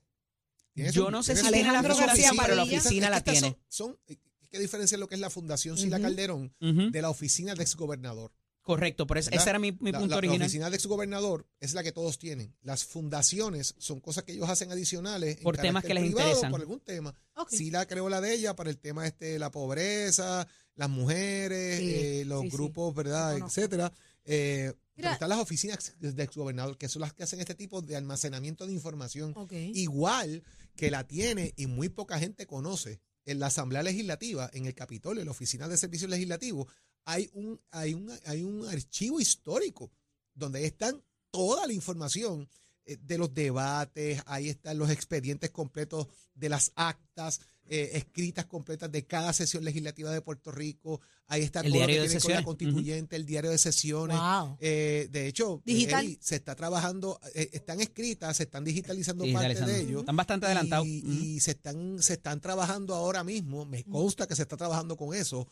Tiene 0.73 0.91
Yo 0.91 1.05
su- 1.05 1.11
no 1.11 1.21
sé 1.23 1.35
si 1.35 1.41
tiene 1.41 1.51
la 1.63 1.79
Alejandro 1.79 1.95
fundación, 1.95 2.35
García 2.37 2.43
pero 2.43 2.55
la 2.55 2.63
oficina 2.63 3.05
Es 3.07 3.11
la 3.11 3.21
tiene. 3.23 3.39
Son, 3.67 3.97
son- 4.07 4.17
¿Qué 4.49 4.59
diferencia 4.59 4.97
lo 4.97 5.07
que 5.07 5.15
es 5.15 5.21
la 5.21 5.29
Fundación 5.29 5.77
Sila 5.77 5.95
Ujú. 5.97 6.03
Calderón 6.03 6.53
Ujú. 6.59 6.91
de 6.91 7.01
la 7.01 7.09
oficina 7.09 7.55
de 7.55 7.63
exgobernador? 7.63 8.33
Correcto, 8.61 9.07
por 9.07 9.17
eso, 9.17 9.29
¿verdad? 9.31 9.41
ese 9.43 9.49
era 9.49 9.59
mi, 9.59 9.71
mi 9.79 9.91
La- 9.91 9.99
punto 9.99 10.09
la, 10.11 10.15
la 10.15 10.17
original. 10.17 10.41
oficina 10.43 10.69
de 10.69 10.75
exgobernador 10.75 11.47
es 11.61 11.73
la 11.73 11.83
que 11.83 11.91
todos 11.91 12.19
tienen. 12.19 12.53
Las 12.61 12.83
fundaciones 12.85 13.75
son 13.79 13.99
cosas 14.01 14.23
que 14.23 14.33
ellos 14.33 14.49
hacen 14.49 14.71
adicionales 14.71 15.37
en 15.37 15.43
Por 15.43 15.55
temas 15.57 15.83
carácter 15.83 15.87
que 15.87 15.93
les 15.95 16.03
privado, 16.03 16.27
interesan. 16.29 16.51
Por 16.51 16.59
algún 16.61 16.79
tema. 16.81 17.15
Ok. 17.37 17.49
Sila 17.49 17.85
creó 17.87 18.07
la 18.09 18.21
de 18.21 18.33
ella 18.33 18.55
para 18.55 18.69
el 18.69 18.77
tema 18.77 19.07
este 19.07 19.39
la 19.39 19.51
pobreza, 19.51 20.47
las 20.75 20.89
mujeres, 20.89 21.79
Sí, 21.79 21.89
eh, 21.95 22.25
los 22.25 22.41
sí, 22.43 22.49
sí. 22.51 22.55
grupos, 22.57 22.93
¿verdad? 22.93 23.31
Lo 23.33 23.39
conozco. 23.39 23.59
etcétera. 23.61 23.91
Eh, 24.25 24.73
pero 24.73 24.77
Mira. 25.01 25.13
están 25.13 25.29
las 25.29 25.39
oficinas 25.39 25.93
de 25.99 26.23
exgobernador, 26.23 26.77
que 26.77 26.89
son 26.89 27.01
las 27.01 27.13
que 27.13 27.23
hacen 27.23 27.39
este 27.39 27.55
tipo 27.55 27.81
de 27.81 27.95
almacenamiento 27.95 28.65
de 28.65 28.73
información. 28.73 29.33
Igual 29.51 30.43
que 30.75 30.91
la 30.91 31.07
tiene 31.07 31.53
y 31.57 31.67
muy 31.67 31.89
poca 31.89 32.19
gente 32.19 32.45
conoce. 32.45 32.99
En 33.23 33.39
la 33.39 33.47
Asamblea 33.47 33.83
Legislativa, 33.83 34.49
en 34.51 34.65
el 34.65 34.73
Capitolio, 34.73 35.21
en 35.21 35.27
la 35.27 35.31
Oficina 35.31 35.67
de 35.67 35.77
Servicios 35.77 36.09
Legislativos, 36.09 36.67
hay 37.05 37.29
un, 37.33 37.61
hay 37.69 37.93
un, 37.93 38.11
hay 38.25 38.43
un 38.43 38.67
archivo 38.67 39.19
histórico 39.19 39.91
donde 40.33 40.65
están 40.65 41.03
toda 41.29 41.67
la 41.67 41.73
información 41.73 42.49
eh, 42.85 42.97
de 42.99 43.17
los 43.17 43.33
debates, 43.33 44.21
ahí 44.25 44.49
están 44.49 44.77
los 44.77 44.89
expedientes 44.89 45.51
completos 45.51 46.07
de 46.33 46.49
las 46.49 46.71
actas 46.75 47.41
eh, 47.69 47.91
escritas 47.93 48.45
completas 48.47 48.91
de 48.91 49.05
cada 49.05 49.31
sesión 49.33 49.63
legislativa 49.63 50.11
de 50.11 50.21
Puerto 50.21 50.51
Rico, 50.51 50.99
ahí 51.27 51.41
está 51.43 51.61
El 51.61 51.71
todo 51.71 51.81
lo 51.81 51.87
que 51.87 51.93
diario 51.93 52.01
de 52.03 52.07
tiene 52.09 52.21
con 52.21 52.31
la 52.31 52.37
sesiones. 52.37 52.45
constituyente, 52.45 53.15
el 53.15 53.25
diario 53.25 53.51
de 53.51 53.57
sesiones, 53.57 54.17
Wow. 54.17 54.57
eh, 54.59 55.07
de 55.09 55.27
hecho, 55.27 55.57
eh, 55.65 55.73
Digital. 55.73 56.17
Se 56.19 56.35
está 56.35 56.55
trabajando, 56.55 57.19
eh, 57.33 57.49
están 57.53 57.79
escritas, 57.79 58.35
se 58.37 58.43
están 58.43 58.63
digitalizando 58.65 59.23
Sí, 59.25 59.31
parte 59.33 59.65
de 59.65 59.79
ellos. 59.81 60.01
Están 60.01 60.15
bastante 60.17 60.45
adelantados. 60.47 60.85
Y, 60.87 60.99
y 61.35 61.39
se 61.39 61.51
están, 61.51 62.01
se 62.03 62.13
están 62.13 62.41
trabajando 62.41 62.93
ahora 62.95 63.23
mismo, 63.23 63.65
me 63.65 63.83
consta 63.85 64.27
que 64.27 64.35
se 64.35 64.41
está 64.41 64.57
trabajando 64.57 64.97
con 64.97 65.13
eso, 65.15 65.47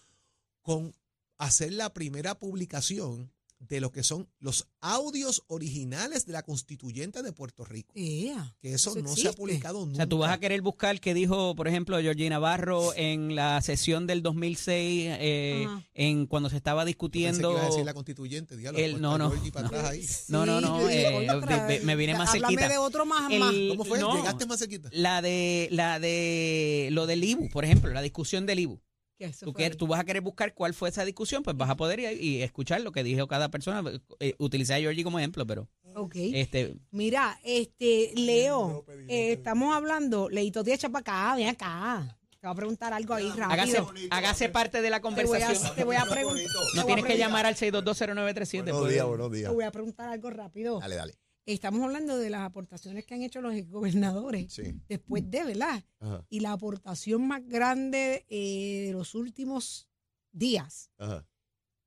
con 0.62 0.94
hacer 1.38 1.72
la 1.74 1.94
primera 1.94 2.38
publicación 2.38 3.32
de 3.60 3.82
lo 3.82 3.92
que 3.92 4.04
son 4.04 4.30
los 4.40 4.68
audios 4.80 5.44
originales 5.48 6.26
de 6.26 6.32
la 6.34 6.44
constituyente 6.44 7.22
de 7.22 7.34
Puerto 7.34 7.66
Rico. 7.66 7.94
Que 7.94 8.34
eso, 8.74 8.92
eso 8.92 9.02
no 9.02 9.16
se 9.16 9.28
ha 9.28 9.34
publicado 9.34 9.80
nunca. 9.82 9.94
O 9.94 9.96
sea, 9.98 10.08
tú 10.08 10.18
vas 10.20 10.32
a 10.32 10.40
querer 10.40 10.62
buscar 10.62 11.00
qué 11.02 11.14
dijo, 11.14 11.56
por 11.56 11.68
ejemplo, 11.68 12.00
Georgina 12.00 12.30
Navarro 12.32 12.94
en 12.96 13.36
la 13.36 13.62
sesión 13.62 14.08
del 14.08 14.24
2006, 14.24 15.08
eh, 15.20 15.66
Ajá. 15.68 15.84
en 15.94 16.26
cuando 16.26 16.50
se 16.50 16.56
estaba 16.58 16.82
Pensé 16.84 16.86
que 16.86 16.90
discutiendo. 16.96 17.52
iba 17.52 17.62
a 17.62 17.66
decir 17.66 17.86
la 17.86 17.94
constituyente, 17.94 18.56
diablo, 18.56 18.80
el- 18.80 19.02
no, 19.02 19.18
no, 19.18 19.30
no. 19.34 19.60
atrás 19.66 19.86
ahí. 19.90 20.06
No, 20.30 20.46
no, 20.46 20.62
no, 20.62 20.90
eh, 20.90 21.12
"Coño, 21.14 21.38
otra 21.38 21.66
de- 21.68 21.80
de- 21.80 21.86
me 21.86 21.96
vine 21.98 22.18
más 22.18 22.30
Háblame 22.30 22.54
cerquita. 22.56 22.70
de 22.70 22.78
otro 22.78 23.06
más, 23.06 23.32
El- 23.32 23.40
más. 23.40 23.54
¿Cómo 23.70 23.84
fue? 23.86 24.00
no. 24.00 24.16
¿Llegaste 24.16 24.46
más 24.46 24.60
cerquita? 24.60 24.90
La 24.94 25.22
de, 25.22 25.68
la 25.72 26.00
de 26.00 26.90
lo 26.92 27.06
del 27.08 27.24
IBU, 27.24 27.50
por 27.50 27.66
ejemplo, 27.66 27.92
la 27.92 28.02
discusión 28.02 28.46
del 28.46 28.60
IBU. 28.60 28.82
Que 29.20 29.26
eso 29.26 29.46
Tú, 29.46 29.54
quieres- 29.54 29.76
tú 29.76 29.86
vas 29.86 30.00
a 30.00 30.06
querer 30.06 30.22
buscar 30.22 30.54
cuál 30.54 30.74
fue 30.74 30.88
esa 30.88 31.04
discusión, 31.04 31.44
pues 31.44 31.56
vas 31.58 31.70
a 31.70 31.76
poder 31.76 32.00
ir 32.00 32.24
y 32.24 32.42
escuchar 32.42 32.80
lo 32.80 32.94
que 32.94 33.04
dijo 33.04 33.28
cada 33.28 33.50
persona. 33.52 33.84
Eh, 34.22 34.34
utilicé 34.40 34.74
a 34.76 34.78
Georgie 34.80 35.04
como 35.04 35.20
ejemplo, 35.20 35.46
pero 35.46 35.68
Ok. 35.94 36.16
este 36.16 36.78
Mira, 36.92 37.38
este, 37.44 38.14
Leo, 38.16 38.86
eh, 39.10 39.34
estamos 39.34 39.76
hablando, 39.76 40.30
Leito, 40.30 40.64
te 40.64 40.74
echa 40.74 40.88
para 40.88 41.02
acá, 41.02 41.36
ven 41.36 41.50
acá. 41.50 42.16
Te 42.40 42.48
voy 42.48 42.54
a 42.54 42.56
preguntar 42.56 42.94
algo 42.94 43.14
ahí 43.14 43.30
hágase, 43.38 43.80
rápido. 43.82 44.08
hágase 44.12 44.48
parte 44.48 44.82
de 44.82 44.90
la 44.90 45.02
Te 45.02 45.10
voy 45.10 45.12
a, 45.12 45.16
conversación. 45.26 45.76
te 45.76 45.84
voy 45.84 45.98
a 45.98 46.06
preguntar. 46.06 46.46
No 46.76 46.86
tienes 46.86 47.04
que 47.04 47.18
llamar 47.18 47.46
al 47.46 47.56
6220937. 47.58 48.72
Buenos 48.72 48.80
puede- 48.80 48.94
días, 48.94 49.06
buenos 49.06 49.32
Te 49.32 49.38
días. 49.38 49.54
voy 49.54 49.64
a 49.66 49.72
preguntar 49.72 50.08
algo 50.08 50.30
rápido. 50.30 50.80
Dale, 50.80 50.96
dale. 50.96 51.14
Estamos 51.54 51.82
hablando 51.82 52.18
de 52.18 52.30
las 52.30 52.42
aportaciones 52.42 53.06
que 53.06 53.16
han 53.16 53.24
hecho 53.24 53.42
los 53.42 53.54
gobernadores 53.70 54.54
Sí. 54.54 54.64
después 54.88 55.30
de, 55.30 55.44
¿verdad? 55.46 55.84
Ajá, 56.00 56.26
Y 56.30 56.42
la 56.42 56.52
aportación 56.54 57.28
más 57.28 57.46
grande 57.48 58.26
eh, 58.30 58.86
de 58.88 58.94
los 58.94 59.16
últimos 59.16 59.88
días 60.32 60.92
ajá. 60.98 61.26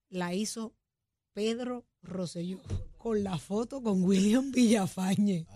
la 0.08 0.34
hizo 0.34 0.74
Pedro 1.32 1.84
Rosselló 2.02 2.60
con 2.98 3.22
la 3.24 3.38
foto 3.38 3.82
con 3.82 4.02
William 4.04 4.50
Villafañe. 4.52 5.46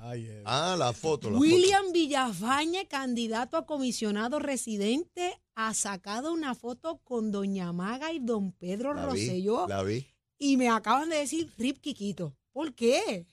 Ah, 0.45 0.75
la 0.79 0.93
foto. 0.93 1.31
La 1.31 1.39
William 1.39 1.93
Villafañe, 1.93 2.87
candidato 2.89 3.57
a 3.57 3.67
comisionado 3.67 4.39
residente, 4.39 5.41
ha 5.55 5.73
sacado 5.75 6.33
una 6.33 6.55
foto 6.55 6.99
con 7.05 7.31
Doña 7.33 7.73
Maga 7.73 8.13
y 8.13 8.19
Don 8.21 8.53
Pedro 8.53 8.91
foto. 8.91 9.01
La 9.03 9.07
Rosselló 9.07 9.67
vi, 9.67 9.73
la 9.73 9.83
vi. 9.83 10.07
y 10.39 10.57
me 10.57 10.69
acaban 10.69 11.09
de 11.09 11.17
decir 11.19 11.53
Rip 11.59 11.79
Quiquito. 11.79 12.37
¿Por 12.53 12.75
qué? 12.75 13.27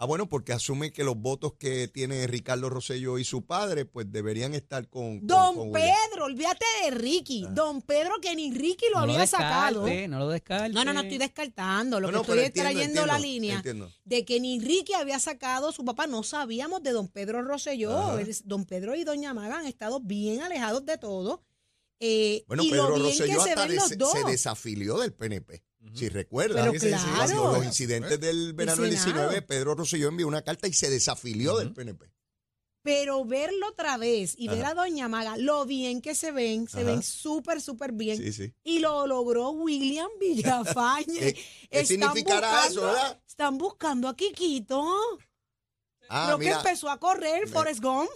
Ah, 0.00 0.06
bueno, 0.06 0.28
porque 0.28 0.52
asume 0.52 0.92
que 0.92 1.02
los 1.02 1.16
votos 1.16 1.54
que 1.58 1.88
tiene 1.88 2.24
Ricardo 2.28 2.70
Rosselló 2.70 3.18
y 3.18 3.24
su 3.24 3.44
padre, 3.46 3.84
pues 3.84 4.10
deberían 4.12 4.54
estar 4.54 4.88
con. 4.88 5.18
con- 5.18 5.26
Don 5.26 5.54
con. 5.56 5.72
Pedro, 5.72 6.26
olvídate 6.26 6.64
de 6.84 6.92
Ricky. 6.92 7.44
Ah. 7.48 7.50
Don 7.52 7.82
Pedro 7.82 8.14
que 8.22 8.32
ni 8.36 8.52
Ricky 8.52 8.86
lo 8.94 9.00
no 9.00 9.06
lo 9.06 9.12
había 9.14 9.26
sacado. 9.26 9.82
descarte, 9.84 10.06
no 10.08 10.18
lo 10.20 10.28
descarte. 10.28 10.68
No, 10.72 10.84
no, 10.84 10.92
no 10.92 11.00
estoy 11.00 11.18
descartando. 11.18 11.98
Lo 11.98 12.12
No, 12.12 12.22
que 12.22 12.28
no, 12.28 12.34
estoy 12.34 12.38
entiendo, 12.46 12.70
trayendo 12.70 13.06
la 13.06 13.18
línea 13.18 13.56
Entiendo. 13.56 13.90
de 14.04 14.24
que 14.24 14.38
ni 14.38 14.60
Ricky 14.60 14.92
había 14.94 15.18
sacado 15.18 15.72
su 15.72 15.84
papá. 15.84 16.06
No 16.06 16.22
sabíamos 16.22 16.80
de 16.84 16.92
don 16.92 17.08
Pedro 17.08 17.42
Rosselló. 17.42 18.16
Don 18.44 18.66
Pedro 18.66 18.94
y 18.94 19.02
doña 19.02 19.34
Maga 19.34 19.58
han 19.58 19.66
estado 19.66 19.98
bien 19.98 20.42
alejados 20.42 20.86
de 20.86 20.96
todo. 20.98 21.42
Eh, 21.98 22.44
Bueno, 22.46 22.62
y 22.62 22.70
Pedro 22.70 22.90
lo 22.90 22.94
bien 23.06 23.16
que 23.18 23.18
Rosselló 23.24 23.42
se 23.42 23.50
hasta 23.50 23.66
ven 23.66 23.74
los 23.76 23.98
dos. 23.98 24.12
se 24.12 24.22
desafilió 24.22 24.96
del 24.98 25.12
PNP. 25.12 25.64
Si 25.94 26.08
claro. 26.10 26.26
cuando 26.28 27.52
los 27.58 27.64
incidentes 27.64 28.20
del 28.20 28.52
verano 28.52 28.82
del 28.82 28.96
Senado. 28.98 29.28
19, 29.30 29.42
Pedro 29.42 29.74
Rosselló 29.74 30.08
envió 30.08 30.26
una 30.26 30.42
carta 30.42 30.68
y 30.68 30.72
se 30.72 30.90
desafilió 30.90 31.56
del 31.58 31.72
PNP. 31.72 32.10
Pero 32.82 33.24
verlo 33.24 33.68
otra 33.68 33.96
vez 33.98 34.34
y 34.38 34.48
ver 34.48 34.64
a 34.64 34.74
Doña 34.74 35.08
Maga, 35.08 35.36
lo 35.36 35.66
bien 35.66 36.00
que 36.00 36.14
se 36.14 36.30
ven, 36.30 36.68
se 36.68 36.78
Ajá. 36.80 36.90
ven 36.90 37.02
súper, 37.02 37.60
súper 37.60 37.92
bien. 37.92 38.16
Sí, 38.16 38.32
sí. 38.32 38.54
Y 38.64 38.78
lo 38.78 39.06
logró 39.06 39.50
William 39.50 40.08
Villafañe. 40.20 41.04
¿Qué- 41.34 41.36
qué 41.70 41.84
significará 41.84 42.66
eso, 42.66 42.80
verdad? 42.82 43.20
Están 43.26 43.58
buscando 43.58 44.08
a 44.08 44.16
Quiquito. 44.16 44.86
Ah, 46.08 46.24
Creo 46.26 46.38
mira, 46.38 46.52
que 46.62 46.68
empezó 46.68 46.88
a 46.90 46.98
correr 46.98 47.46
me- 47.46 47.52
Forrest 47.52 47.80
Gump. 47.82 48.08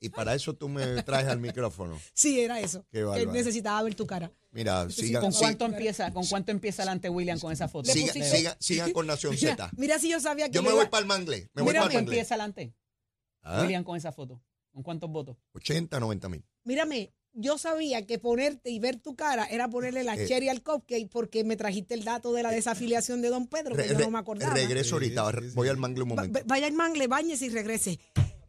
y 0.00 0.08
para 0.08 0.34
eso 0.34 0.54
tú 0.54 0.68
me 0.68 1.02
traes 1.02 1.28
al 1.28 1.40
micrófono. 1.40 1.98
Sí, 2.14 2.40
era 2.40 2.60
eso. 2.60 2.82
Qué 2.90 2.98
que 2.98 3.04
bárbaro. 3.04 3.32
necesitaba 3.32 3.82
ver 3.82 3.94
tu 3.94 4.06
cara. 4.06 4.32
Mira, 4.50 4.88
sigan, 4.88 5.20
¿Con 5.22 5.32
sí- 5.32 5.40
cuánto 5.40 5.64
empieza? 5.66 6.12
¿Con 6.12 6.26
cuánto 6.26 6.52
empieza 6.52 6.82
adelante 6.82 7.08
William 7.08 7.38
con 7.40 7.52
esa 7.52 7.68
foto? 7.68 7.90
Sigan, 7.92 8.54
sigan 8.58 8.92
con 8.92 9.06
Nación 9.06 9.36
Z. 9.38 9.70
mira 9.76 9.98
si 9.98 10.08
yo 10.10 10.20
sabía 10.20 10.46
que 10.48 10.52
Yo 10.54 10.62
me 10.62 10.68
iba- 10.70 10.76
voy 10.78 10.86
para 10.88 11.00
el 11.02 11.06
mangle. 11.06 11.50
Me 11.54 11.62
voy 11.62 11.70
Mira, 11.72 11.80
para 11.80 11.86
el 11.86 11.92
¿Cuánto 11.92 11.94
mangle. 11.98 11.98
empieza 12.16 12.34
adelante? 12.34 12.74
Ah, 13.42 13.60
William 13.62 13.84
con 13.84 13.96
esa 13.96 14.12
foto. 14.12 14.40
¿Con 14.72 14.82
cuántos 14.82 15.10
votos? 15.10 15.36
80, 15.52 16.00
90 16.00 16.28
mil. 16.28 16.44
Mírame, 16.64 17.12
yo 17.34 17.58
sabía 17.58 18.06
que 18.06 18.18
ponerte 18.18 18.70
y 18.70 18.78
ver 18.78 18.96
tu 18.96 19.14
cara 19.16 19.44
era 19.46 19.68
ponerle 19.68 20.04
la 20.04 20.14
Eh. 20.16 20.26
cherry 20.26 20.48
al 20.48 20.62
cupcake 20.62 21.08
porque 21.10 21.44
me 21.44 21.56
trajiste 21.56 21.94
el 21.94 22.04
dato 22.04 22.32
de 22.32 22.42
la 22.42 22.50
desafiliación 22.50 23.20
de 23.22 23.28
Don 23.28 23.46
Pedro, 23.48 23.74
que 23.76 23.82
Re- 23.82 23.88
yo 23.88 23.98
re- 23.98 24.04
no 24.04 24.10
me 24.12 24.18
acordaba. 24.18 24.54
regreso 24.54 24.94
ahorita. 24.96 25.30
Sí, 25.30 25.36
sí, 25.42 25.48
sí. 25.50 25.54
Voy 25.54 25.68
al 25.68 25.76
mangle 25.76 26.02
un 26.02 26.08
momento. 26.10 26.38
va- 26.38 26.44
vaya 26.46 26.66
al 26.66 26.72
mangle, 26.72 27.06
bañese 27.06 27.46
y 27.46 27.48
regrese. 27.50 27.98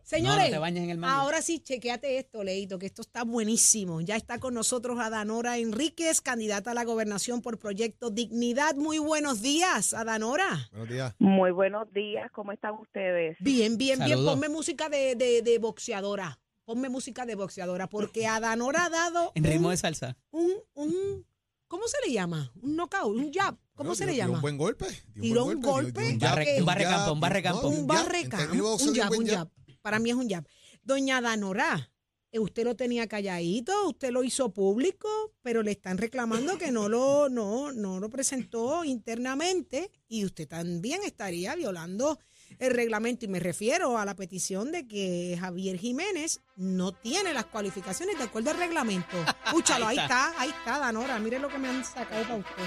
Señores, 0.04 0.46
no 0.46 0.51
te 0.51 0.58
bañes 0.60 0.84
en 0.84 0.92
el 0.92 0.98
mangle. 1.00 1.20
ahora 1.20 1.42
sí, 1.42 1.60
chequeate 1.62 2.20
esto, 2.20 2.44
Leito, 2.44 2.77
que 2.77 2.86
esto 2.86 3.01
está 3.01 3.24
buenísimo. 3.24 4.01
Ya 4.01 4.15
está 4.15 4.38
con 4.39 4.54
nosotros 4.54 5.00
Adanora 5.00 5.58
Enríquez, 5.58 6.22
candidata 6.22 6.70
a 6.72 6.74
la 6.75 6.84
gobernación 6.84 7.42
por 7.42 7.58
Proyecto 7.58 8.12
Dignidad. 8.12 8.75
Muy 8.75 9.00
buenos 9.00 9.42
días, 9.42 9.96
Adanora. 9.96 10.70
Buenos 10.72 10.89
días. 10.89 11.15
Muy 11.18 11.50
buenos 11.50 11.92
días, 11.92 12.30
¿cómo 12.32 12.51
están 12.51 12.75
ustedes? 12.75 13.36
Bien, 13.39 13.80
bien, 13.80 13.98
bien. 14.06 14.24
Ponme 14.24 14.48
música 14.48 14.89
de, 14.89 15.15
de, 15.15 15.42
de 15.42 15.58
boxeadora. 15.58 16.38
Ponme 16.65 16.89
música 16.89 17.25
de 17.27 17.36
boxeadora, 17.36 17.88
porque 17.88 18.25
Adanora 18.25 18.86
ha 18.86 18.89
dado 18.89 19.31
En 19.36 19.43
ritmo 19.43 19.67
un, 19.67 19.72
de 19.74 19.77
salsa. 19.77 20.17
un, 20.31 20.51
un- 20.74 21.25
¿cómo 21.67 21.88
se 21.88 21.98
le 22.07 22.12
llama? 22.13 22.51
Un 22.62 22.75
knockout, 22.75 23.15
un 23.15 23.31
jab. 23.31 23.55
¿Cómo 23.75 23.89
Bueno, 23.89 23.95
se 23.95 24.05
le 24.07 24.13
dio 24.13 24.24
llama? 24.24 24.36
un 24.38 24.41
buen 24.41 24.57
golpe. 24.57 24.86
dio 25.13 25.22
Tiró 25.22 25.45
un 25.45 25.62
golpe. 25.62 26.01
dio 26.01 26.13
Un 26.13 26.19
barre- 26.19 26.60
un 26.60 26.65
barrecampo, 26.65 26.98
jab, 27.05 27.13
un 27.13 27.19
barrecampo. 27.19 27.67
un 27.67 27.88
barrecampo, 27.88 28.53
un 28.84 28.95
jab, 28.95 29.12
un 29.12 29.27
jab. 29.27 29.50
Para 29.81 30.00
mí 30.00 30.10
es 30.10 30.15
un 30.15 30.27
jab. 30.29 30.48
Doña 30.81 31.22
Danorá, 31.22 31.91
eh, 32.31 32.39
usted 32.39 32.63
lo 32.63 32.75
tenía 32.75 33.07
calladito, 33.07 33.72
usted 33.89 34.10
lo 34.12 34.24
hizo 34.24 34.51
público, 34.53 35.07
pero 35.43 35.62
le 35.62 35.72
están 35.72 35.98
reclamando 36.00 36.57
que 36.57 36.72
no 36.72 36.89
lo, 36.89 37.29
no, 37.29 37.72
no 37.74 38.00
lo 38.00 38.10
presentó 38.10 38.84
internamente 38.86 39.91
y 40.07 40.25
usted 40.25 40.48
también 40.48 41.01
estaría 41.03 41.53
violando 41.55 42.17
el 42.59 42.73
reglamento. 42.73 43.25
Y 43.25 43.27
me 43.27 43.39
refiero 43.39 43.97
a 43.97 44.05
la 44.05 44.15
petición 44.15 44.71
de 44.71 44.87
que 44.87 45.37
Javier 45.39 45.77
Jiménez 45.77 46.41
no 46.55 46.91
tiene 46.91 47.33
las 47.33 47.45
cualificaciones 47.45 48.17
de 48.17 48.25
acuerdo 48.25 48.51
al 48.51 48.57
reglamento. 48.57 49.17
Escúchalo, 49.45 49.87
ahí 49.87 49.95
Ahí 49.95 50.03
está, 50.03 50.33
ahí 50.39 50.49
está, 50.49 50.79
Danora. 50.79 51.19
Mire 51.19 51.39
lo 51.39 51.47
que 51.47 51.57
me 51.57 51.69
han 51.69 51.83
sacado 51.85 52.23
para 52.23 52.35
usted. 52.35 52.63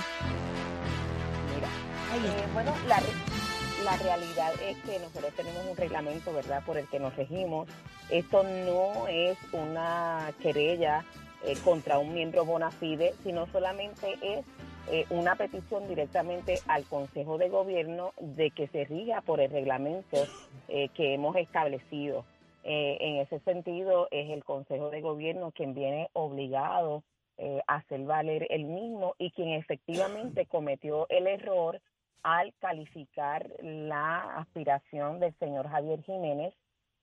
Mira, 1.55 1.69
eh, 1.69 2.49
bueno, 2.55 2.75
la, 2.87 3.03
la 3.85 3.97
realidad 3.99 4.53
es 4.63 4.79
que 4.79 4.99
nosotros 4.99 5.33
tenemos 5.37 5.65
un 5.67 5.77
reglamento, 5.77 6.33
¿verdad?, 6.33 6.65
por 6.65 6.79
el 6.79 6.89
que 6.89 6.99
nos 6.99 7.15
regimos. 7.17 7.69
Esto 8.09 8.43
no 8.43 9.07
es 9.09 9.37
una 9.53 10.33
querella 10.41 11.05
eh, 11.45 11.57
contra 11.63 11.99
un 11.99 12.15
miembro 12.15 12.45
bona 12.45 12.71
fide, 12.71 13.15
sino 13.23 13.47
solamente 13.53 14.19
es 14.23 14.45
eh, 14.91 15.07
una 15.11 15.37
petición 15.37 15.87
directamente 15.89 16.59
al 16.67 16.85
Consejo 16.85 17.39
de 17.39 17.49
Gobierno 17.49 18.13
de 18.21 18.51
que 18.51 18.69
se 18.69 18.85
rija 18.85 19.21
por 19.21 19.41
el 19.41 19.51
reglamento 19.51 20.17
eh, 20.69 20.89
que 20.91 21.15
hemos 21.15 21.37
establecido. 21.37 22.25
Eh, 22.65 22.99
en 23.01 23.17
ese 23.17 23.39
sentido, 23.41 24.09
es 24.11 24.31
el 24.31 24.45
Consejo 24.45 24.91
de 24.91 25.01
Gobierno 25.01 25.53
quien 25.53 25.75
viene 25.75 26.11
obligado 26.13 27.03
eh, 27.39 27.63
a 27.67 27.77
hacer 27.77 28.01
valer 28.03 28.47
el 28.51 28.65
mismo 28.65 29.15
y 29.17 29.31
quien 29.31 29.51
efectivamente 29.51 30.47
cometió 30.47 31.07
el 31.09 31.27
error 31.27 31.81
al 32.23 32.53
calificar 32.59 33.49
la 33.63 34.37
aspiración 34.39 35.21
del 35.21 35.33
señor 35.39 35.69
Javier 35.69 36.03
Jiménez, 36.03 36.53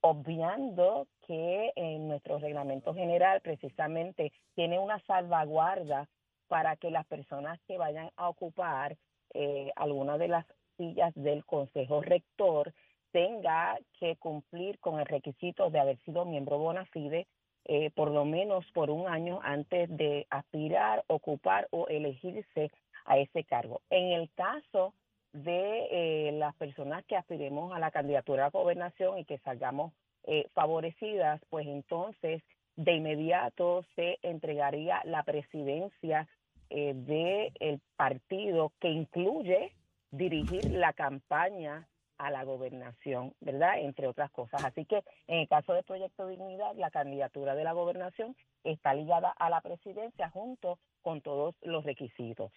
obviando 0.02 1.06
que 1.26 1.72
en 1.74 2.06
nuestro 2.06 2.38
reglamento 2.38 2.94
general 2.94 3.40
precisamente 3.40 4.30
tiene 4.54 4.78
una 4.78 5.00
salvaguarda 5.06 6.06
para 6.48 6.76
que 6.76 6.90
las 6.90 7.06
personas 7.06 7.60
que 7.66 7.78
vayan 7.78 8.10
a 8.16 8.28
ocupar 8.28 8.96
eh, 9.34 9.70
alguna 9.76 10.18
de 10.18 10.28
las 10.28 10.46
sillas 10.76 11.12
del 11.14 11.44
Consejo 11.44 12.02
Rector 12.02 12.72
tenga 13.12 13.78
que 13.98 14.16
cumplir 14.16 14.78
con 14.78 15.00
el 15.00 15.06
requisito 15.06 15.70
de 15.70 15.80
haber 15.80 15.98
sido 16.04 16.24
miembro 16.24 16.58
bona 16.58 16.84
fide 16.86 17.26
eh, 17.68 17.90
por 17.90 18.12
lo 18.12 18.24
menos 18.24 18.64
por 18.72 18.90
un 18.90 19.08
año 19.08 19.40
antes 19.42 19.88
de 19.96 20.26
aspirar, 20.30 21.04
ocupar 21.08 21.66
o 21.72 21.88
elegirse 21.88 22.70
a 23.06 23.18
ese 23.18 23.42
cargo. 23.42 23.80
En 23.90 24.12
el 24.12 24.30
caso 24.34 24.94
de 25.32 25.88
eh, 25.90 26.32
las 26.32 26.54
personas 26.54 27.04
que 27.06 27.16
aspiremos 27.16 27.74
a 27.74 27.80
la 27.80 27.90
candidatura 27.90 28.46
a 28.46 28.50
gobernación 28.50 29.18
y 29.18 29.24
que 29.24 29.38
salgamos 29.38 29.92
eh, 30.24 30.46
favorecidas, 30.54 31.40
pues 31.50 31.66
entonces 31.66 32.40
de 32.76 32.94
inmediato 32.94 33.84
se 33.94 34.18
entregaría 34.22 35.00
la 35.04 35.22
presidencia 35.22 36.28
eh, 36.70 36.94
del 36.94 37.80
partido 37.96 38.72
que 38.80 38.88
incluye 38.88 39.72
dirigir 40.10 40.70
la 40.70 40.92
campaña 40.92 41.88
a 42.18 42.30
la 42.30 42.44
gobernación, 42.44 43.34
¿verdad? 43.40 43.80
Entre 43.80 44.06
otras 44.06 44.30
cosas. 44.30 44.64
Así 44.64 44.84
que 44.84 45.02
en 45.26 45.40
el 45.40 45.48
caso 45.48 45.74
del 45.74 45.84
Proyecto 45.84 46.26
Dignidad, 46.26 46.74
la 46.76 46.90
candidatura 46.90 47.54
de 47.54 47.64
la 47.64 47.72
gobernación 47.72 48.36
está 48.64 48.94
ligada 48.94 49.30
a 49.30 49.50
la 49.50 49.60
presidencia 49.60 50.30
junto 50.30 50.78
con 51.02 51.20
todos 51.20 51.54
los 51.62 51.84
requisitos. 51.84 52.50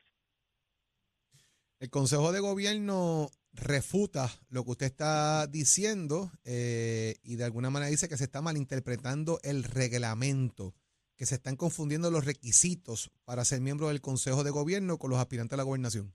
El 1.80 1.90
Consejo 1.90 2.32
de 2.32 2.40
Gobierno 2.40 3.28
refuta 3.54 4.28
lo 4.50 4.64
que 4.64 4.72
usted 4.72 4.86
está 4.86 5.48
diciendo 5.48 6.30
eh, 6.46 7.16
y 7.24 7.36
de 7.36 7.44
alguna 7.44 7.70
manera 7.70 7.90
dice 7.90 8.08
que 8.08 8.18
se 8.18 8.26
está 8.26 8.42
malinterpretando 8.42 9.40
el 9.44 9.64
reglamento, 9.64 10.74
que 11.18 11.26
se 11.26 11.36
están 11.36 11.56
confundiendo 11.56 12.12
los 12.12 12.26
requisitos 12.26 13.12
para 13.26 13.46
ser 13.46 13.62
miembro 13.62 13.88
del 13.90 14.02
Consejo 14.02 14.44
de 14.44 14.52
Gobierno 14.52 14.98
con 14.98 15.10
los 15.10 15.20
aspirantes 15.20 15.54
a 15.54 15.58
la 15.58 15.64
gobernación. 15.64 16.14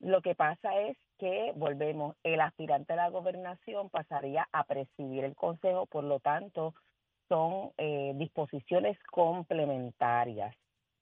Lo 0.00 0.20
que 0.20 0.34
pasa 0.34 0.68
es 0.82 0.96
que, 1.18 1.52
volvemos, 1.56 2.16
el 2.24 2.40
aspirante 2.40 2.92
a 2.92 2.96
la 2.96 3.08
gobernación 3.08 3.88
pasaría 3.90 4.48
a 4.52 4.64
presidir 4.64 5.24
el 5.24 5.34
Consejo, 5.34 5.86
por 5.86 6.04
lo 6.04 6.20
tanto, 6.20 6.74
son 7.28 7.70
eh, 7.78 8.12
disposiciones 8.16 8.98
complementarias. 9.10 10.54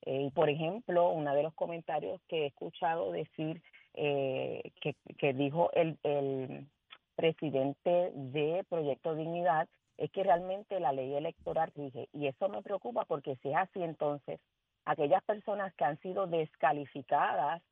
Eh, 0.05 0.31
por 0.35 0.49
ejemplo, 0.51 1.11
uno 1.11 1.35
de 1.35 1.43
los 1.43 1.55
comentarios 1.55 2.21
que 2.29 2.45
he 2.45 2.47
escuchado 2.47 3.13
decir 3.13 3.63
eh, 3.95 4.73
que, 4.81 4.95
que 5.19 5.33
dijo 5.33 5.71
el, 5.73 5.99
el 6.03 6.67
presidente 7.15 8.11
de 8.15 8.65
Proyecto 8.69 9.15
Dignidad 9.15 9.69
es 9.99 10.11
que 10.11 10.23
realmente 10.23 10.81
la 10.81 10.93
ley 10.93 11.15
electoral 11.15 11.71
rige. 11.77 12.09
Y 12.13 12.27
eso 12.27 12.49
me 12.49 12.63
preocupa 12.63 13.05
porque 13.05 13.37
si 13.37 13.51
es 13.51 13.57
así, 13.57 13.83
entonces 13.83 14.41
aquellas 14.85 15.23
personas 15.23 15.73
que 15.75 15.85
han 15.85 15.99
sido 16.01 16.27
descalificadas 16.27 17.63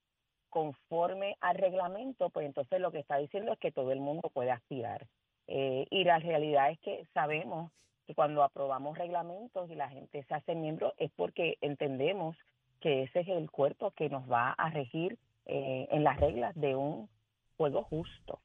conforme 0.48 1.36
al 1.40 1.56
reglamento, 1.56 2.30
pues 2.30 2.46
entonces 2.46 2.80
lo 2.80 2.90
que 2.90 2.98
está 2.98 3.16
diciendo 3.16 3.52
es 3.52 3.58
que 3.58 3.72
todo 3.72 3.92
el 3.92 4.00
mundo 4.00 4.30
puede 4.32 4.50
aspirar. 4.50 5.06
Eh, 5.46 5.86
y 5.90 6.04
la 6.04 6.18
realidad 6.18 6.70
es 6.70 6.78
que 6.80 7.06
sabemos 7.14 7.72
que 8.06 8.14
cuando 8.14 8.42
aprobamos 8.42 8.98
reglamentos 8.98 9.70
y 9.70 9.74
la 9.74 9.88
gente 9.88 10.22
se 10.24 10.34
hace 10.34 10.54
miembro 10.54 10.94
es 10.98 11.10
porque 11.16 11.56
entendemos 11.60 12.36
que 12.80 13.04
ese 13.04 13.20
es 13.20 13.28
el 13.28 13.50
cuerpo 13.50 13.90
que 13.92 14.08
nos 14.08 14.30
va 14.30 14.52
a 14.52 14.70
regir 14.70 15.18
eh, 15.50 15.88
en 15.90 16.04
las 16.04 16.18
reglas 16.20 16.54
de 16.54 16.74
un 16.76 17.08
juego 17.56 17.82
justo. 17.84 18.40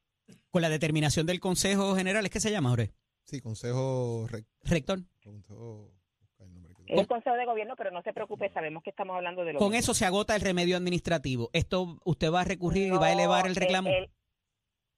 Con 0.50 0.62
la 0.62 0.70
determinación 0.70 1.26
del 1.26 1.40
Consejo 1.40 1.96
General, 1.96 2.26
¿es 2.26 2.32
que 2.32 2.40
se 2.40 2.52
llama, 2.52 2.70
Jorge? 2.70 2.92
Sí, 3.26 3.42
Consejo 3.42 4.28
Rec- 4.28 4.46
Rector. 4.64 5.00
Consejo- 5.24 5.92
Es 6.88 7.00
el 7.00 7.08
Consejo 7.08 7.36
de 7.36 7.46
Gobierno, 7.46 7.76
pero 7.76 7.90
no 7.92 8.04
se 8.04 8.14
preocupe, 8.14 8.50
sabemos 8.54 8.84
que 8.84 8.92
estamos 8.92 9.16
hablando 9.16 9.44
de 9.44 9.54
lo 9.54 9.60
Con 9.60 9.70
mismo. 9.70 9.80
eso 9.80 9.94
se 9.96 10.06
agota 10.06 10.36
el 10.36 10.42
remedio 10.42 10.78
administrativo. 10.78 11.50
Esto 11.52 11.98
usted 12.06 12.32
va 12.32 12.42
a 12.42 12.44
recurrir 12.44 12.88
y 12.94 12.98
va 12.98 13.08
a 13.08 13.14
elevar 13.14 13.48
el 13.48 13.56
reclamo. 13.56 13.90
el- 13.90 14.10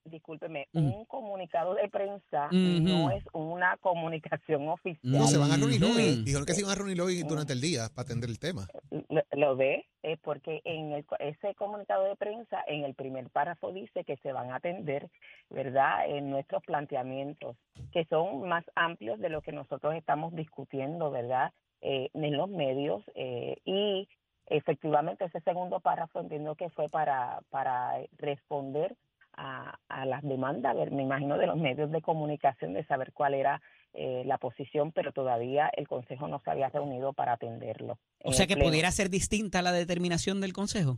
discúlpeme, 0.10 0.68
Ujú. 0.74 0.86
un 0.86 1.06
comunicado 1.06 1.76
de 1.76 1.88
prensa 1.90 2.50
no 2.52 3.12
es 3.12 3.24
una 3.34 3.78
comunicación 3.78 4.68
oficial. 4.70 5.22
No, 5.22 5.28
se 5.28 5.38
van 5.38 5.52
a 5.52 5.58
reunir 5.58 5.84
hoy. 5.84 6.24
Dijeron 6.24 6.46
que 6.46 6.54
se 6.54 6.62
iban 6.62 6.72
a 6.72 6.76
reunir 6.76 7.02
hoy 7.02 7.24
durante 7.24 7.54
el 7.54 7.62
día 7.62 7.90
para 7.94 8.06
atender 8.06 8.30
el 8.30 8.40
tema. 8.40 8.68
lo, 8.92 9.22
lo 9.32 9.56
ve 9.56 9.86
es 10.04 10.20
porque 10.20 10.62
en 10.64 10.94
el, 10.94 11.06
ese 11.20 11.54
comunicado 11.56 12.06
de 12.06 12.16
prensa 12.16 12.64
en 12.68 12.84
el 12.84 12.94
primer 12.94 13.30
párrafo 13.30 13.72
dice 13.72 14.04
que 14.04 14.18
se 14.18 14.32
van 14.32 14.52
a 14.52 14.56
atender 14.56 15.10
verdad 15.50 16.10
en 16.10 16.30
nuestros 16.30 16.64
planteamientos 16.64 17.56
que 17.92 18.06
son 18.06 18.48
más 18.48 18.64
amplios 18.76 19.20
de 19.20 19.30
lo 19.30 19.42
que 19.42 19.52
nosotros 19.52 19.94
estamos 19.96 20.34
discutiendo 20.36 21.12
verdad 21.12 21.52
Eh, 21.82 22.10
en 22.14 22.36
los 22.36 22.50
medios 22.50 23.04
eh, 23.14 23.56
y 23.64 24.08
efectivamente 24.48 25.26
ese 25.26 25.42
segundo 25.42 25.80
párrafo 25.80 26.20
entiendo 26.20 26.56
que 26.56 26.70
fue 26.72 26.90
para 26.90 27.42
para 27.52 28.02
responder 28.18 28.96
a, 29.38 29.78
a 29.88 30.06
las 30.06 30.24
demandas 30.24 30.76
me 30.92 31.04
imagino 31.04 31.38
de 31.38 31.48
los 31.48 31.58
medios 31.58 31.92
de 31.92 32.02
comunicación 32.02 32.74
de 32.74 32.86
saber 32.86 33.14
cuál 33.14 33.34
era 33.34 33.62
eh, 33.94 34.24
la 34.26 34.38
posición 34.38 34.92
pero 34.92 35.12
todavía 35.12 35.70
el 35.76 35.88
consejo 35.88 36.28
no 36.28 36.40
se 36.40 36.52
había 36.52 36.70
reunido 36.70 37.14
para 37.14 37.34
atenderlo 37.34 37.98
o 38.24 38.34
sea 38.34 38.48
que 38.48 38.56
Pleno. 38.56 38.70
pudiera 38.70 38.92
ser 38.92 39.10
distinta 39.10 39.62
la 39.62 39.72
determinación 39.72 40.42
del 40.42 40.54
Consejo. 40.54 40.98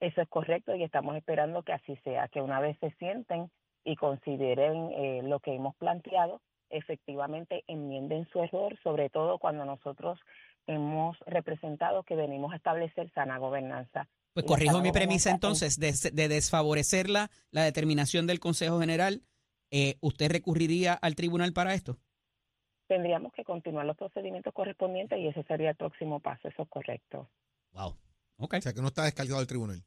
Eso 0.00 0.20
es 0.20 0.28
correcto 0.28 0.74
y 0.74 0.84
estamos 0.84 1.16
esperando 1.16 1.62
que 1.62 1.72
así 1.72 1.96
sea, 2.04 2.28
que 2.28 2.40
una 2.40 2.60
vez 2.60 2.76
se 2.78 2.90
sienten 2.92 3.50
y 3.84 3.96
consideren 3.96 4.90
eh, 4.92 5.22
lo 5.24 5.40
que 5.40 5.54
hemos 5.54 5.74
planteado, 5.76 6.40
efectivamente 6.70 7.64
enmienden 7.66 8.28
su 8.30 8.40
error, 8.42 8.78
sobre 8.82 9.10
todo 9.10 9.38
cuando 9.38 9.64
nosotros 9.64 10.20
hemos 10.66 11.18
representado 11.26 12.02
que 12.02 12.14
venimos 12.14 12.52
a 12.52 12.56
establecer 12.56 13.10
sana 13.12 13.38
gobernanza. 13.38 14.06
Pues 14.44 14.46
corrijo 14.46 14.80
mi 14.80 14.92
premisa 14.92 15.30
entonces, 15.30 15.78
de, 15.80 15.92
de 16.12 16.28
desfavorecer 16.28 17.10
la, 17.10 17.30
la 17.50 17.64
determinación 17.64 18.26
del 18.26 18.38
Consejo 18.40 18.78
General, 18.80 19.22
eh, 19.70 19.96
¿usted 20.00 20.30
recurriría 20.30 20.94
al 20.94 21.14
tribunal 21.16 21.52
para 21.52 21.74
esto? 21.74 21.98
Tendríamos 22.86 23.32
que 23.32 23.44
continuar 23.44 23.84
los 23.84 23.96
procedimientos 23.96 24.54
correspondientes 24.54 25.18
y 25.18 25.26
ese 25.26 25.42
sería 25.42 25.70
el 25.70 25.76
próximo 25.76 26.20
paso, 26.20 26.48
eso 26.48 26.62
es 26.62 26.68
correcto. 26.68 27.28
Wow. 27.72 27.96
Ok. 28.38 28.54
O 28.58 28.60
sea, 28.60 28.72
que 28.72 28.80
no 28.80 28.88
está 28.88 29.04
descargado 29.04 29.40
el 29.40 29.46
tribunal. 29.46 29.82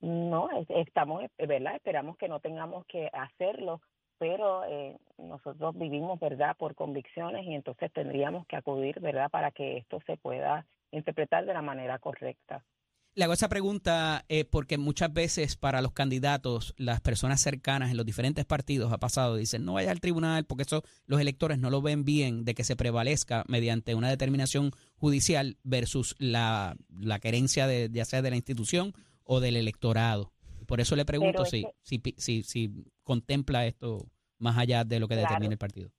No, 0.00 0.50
es- 0.50 0.70
estamos, 0.70 1.24
eh, 1.38 1.46
¿verdad? 1.46 1.76
Esperamos 1.76 2.16
que 2.16 2.28
no 2.28 2.40
tengamos 2.40 2.86
que 2.86 3.10
hacerlo, 3.12 3.80
pero 4.18 4.64
eh, 4.64 4.96
nosotros 5.18 5.76
vivimos, 5.76 6.20
¿verdad?, 6.20 6.56
por 6.56 6.74
convicciones 6.74 7.44
y 7.46 7.54
entonces 7.54 7.92
tendríamos 7.92 8.46
que 8.46 8.56
acudir, 8.56 9.00
¿verdad?, 9.00 9.30
para 9.30 9.50
que 9.50 9.78
esto 9.78 10.00
se 10.06 10.16
pueda 10.16 10.66
interpretar 10.94 11.44
de 11.46 11.52
la 11.54 11.62
manera 11.62 11.98
correcta. 11.98 12.64
Le 13.16 13.22
hago 13.22 13.32
esa 13.32 13.48
pregunta 13.48 14.24
eh, 14.28 14.44
porque 14.44 14.76
muchas 14.76 15.12
veces 15.12 15.56
para 15.56 15.80
los 15.82 15.92
candidatos, 15.92 16.74
las 16.78 17.00
personas 17.00 17.40
cercanas 17.40 17.92
en 17.92 17.96
los 17.96 18.04
diferentes 18.04 18.44
partidos 18.44 18.92
ha 18.92 18.98
pasado, 18.98 19.36
dicen, 19.36 19.64
no 19.64 19.74
vaya 19.74 19.92
al 19.92 20.00
tribunal 20.00 20.44
porque 20.46 20.64
eso 20.64 20.82
los 21.06 21.20
electores 21.20 21.58
no 21.60 21.70
lo 21.70 21.80
ven 21.80 22.04
bien 22.04 22.44
de 22.44 22.54
que 22.56 22.64
se 22.64 22.74
prevalezca 22.74 23.44
mediante 23.46 23.94
una 23.94 24.08
determinación 24.10 24.72
judicial 24.96 25.58
versus 25.62 26.16
la, 26.18 26.74
la 26.88 27.20
querencia 27.20 27.68
de, 27.68 27.88
ya 27.92 28.04
sea 28.04 28.20
de 28.20 28.30
la 28.30 28.36
institución 28.36 28.92
o 29.22 29.38
del 29.38 29.56
electorado. 29.56 30.32
Por 30.66 30.80
eso 30.80 30.96
le 30.96 31.04
pregunto 31.04 31.44
si, 31.44 31.62
que- 31.62 31.70
si, 31.82 32.02
si, 32.16 32.42
si 32.42 32.84
contempla 33.04 33.64
esto 33.66 34.08
más 34.38 34.58
allá 34.58 34.82
de 34.82 34.98
lo 34.98 35.06
que 35.06 35.14
Claro. 35.14 35.28
determina 35.28 35.52
el 35.52 35.58
partido. 35.58 35.90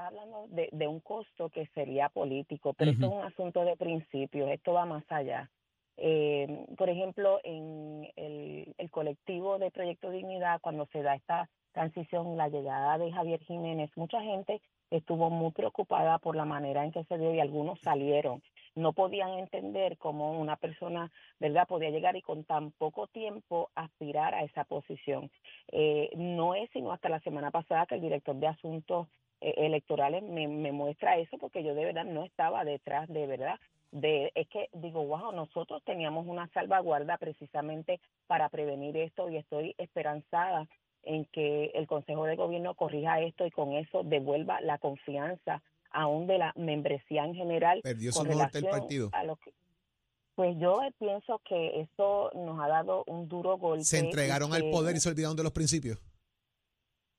Está 0.00 0.08
hablando 0.08 0.46
de, 0.48 0.70
de 0.72 0.88
un 0.88 1.00
costo 1.00 1.50
que 1.50 1.66
sería 1.74 2.08
político, 2.08 2.72
pero 2.72 2.90
esto 2.90 3.04
es 3.04 3.12
un 3.12 3.22
asunto 3.22 3.66
de 3.66 3.76
principios, 3.76 4.48
esto 4.50 4.72
va 4.72 4.86
más 4.86 5.04
allá. 5.10 5.50
Eh, 5.98 6.64
por 6.78 6.88
ejemplo, 6.88 7.38
en 7.44 8.08
el, 8.16 8.74
el 8.78 8.90
colectivo 8.90 9.58
de 9.58 9.70
Proyecto 9.70 10.10
Dignidad, 10.10 10.58
cuando 10.62 10.86
se 10.86 11.02
da 11.02 11.16
esta 11.16 11.50
transición, 11.72 12.38
la 12.38 12.48
llegada 12.48 12.96
de 12.96 13.12
Javier 13.12 13.40
Jiménez, 13.40 13.90
mucha 13.94 14.22
gente 14.22 14.62
estuvo 14.90 15.28
muy 15.28 15.52
preocupada 15.52 16.18
por 16.18 16.34
la 16.34 16.46
manera 16.46 16.82
en 16.82 16.92
que 16.92 17.04
se 17.04 17.18
dio 17.18 17.34
y 17.34 17.40
algunos 17.40 17.78
salieron. 17.80 18.42
No 18.74 18.94
podían 18.94 19.38
entender 19.38 19.98
cómo 19.98 20.40
una 20.40 20.56
persona, 20.56 21.12
¿verdad?, 21.38 21.68
podía 21.68 21.90
llegar 21.90 22.16
y 22.16 22.22
con 22.22 22.44
tan 22.44 22.70
poco 22.72 23.06
tiempo 23.08 23.68
aspirar 23.74 24.34
a 24.34 24.44
esa 24.44 24.64
posición. 24.64 25.30
Eh, 25.70 26.08
no 26.16 26.54
es 26.54 26.70
sino 26.70 26.90
hasta 26.90 27.10
la 27.10 27.20
semana 27.20 27.50
pasada 27.50 27.84
que 27.84 27.96
el 27.96 28.00
director 28.00 28.34
de 28.36 28.46
Asuntos 28.46 29.08
Electorales 29.40 30.22
me, 30.22 30.48
me 30.48 30.72
muestra 30.72 31.18
eso, 31.18 31.38
porque 31.38 31.64
yo 31.64 31.74
de 31.74 31.84
verdad 31.84 32.04
no 32.04 32.24
estaba 32.24 32.64
detrás 32.64 33.08
de 33.08 33.26
verdad. 33.26 33.58
De, 33.92 34.30
es 34.34 34.48
que 34.48 34.68
digo, 34.72 35.04
wow, 35.04 35.32
nosotros 35.32 35.82
teníamos 35.84 36.26
una 36.26 36.48
salvaguarda 36.54 37.16
precisamente 37.18 38.00
para 38.26 38.48
prevenir 38.48 38.96
esto 38.96 39.28
y 39.28 39.36
estoy 39.36 39.74
esperanzada 39.78 40.68
en 41.02 41.24
que 41.26 41.72
el 41.74 41.86
Consejo 41.86 42.24
de 42.24 42.36
Gobierno 42.36 42.74
corrija 42.74 43.20
esto 43.20 43.46
y 43.46 43.50
con 43.50 43.72
eso 43.72 44.02
devuelva 44.04 44.60
la 44.60 44.78
confianza 44.78 45.62
aún 45.90 46.26
de 46.26 46.38
la 46.38 46.52
membresía 46.56 47.24
en 47.24 47.34
general 47.34 47.80
Perdió 47.82 48.12
su 48.12 48.18
con 48.20 48.28
norte 48.28 48.58
el 48.58 48.64
relación 48.64 48.80
partido. 48.80 49.10
a 49.12 49.24
lo 49.24 49.36
que 49.36 49.52
pues 50.36 50.56
yo 50.58 50.80
pienso 50.98 51.38
que 51.46 51.80
eso 51.82 52.30
nos 52.34 52.58
ha 52.60 52.68
dado 52.68 53.04
un 53.06 53.28
duro 53.28 53.58
golpe. 53.58 53.84
Se 53.84 53.98
entregaron 53.98 54.54
al 54.54 54.70
poder 54.70 54.96
y 54.96 55.00
se 55.00 55.10
olvidaron 55.10 55.36
de 55.36 55.42
los 55.42 55.52
principios. 55.52 55.98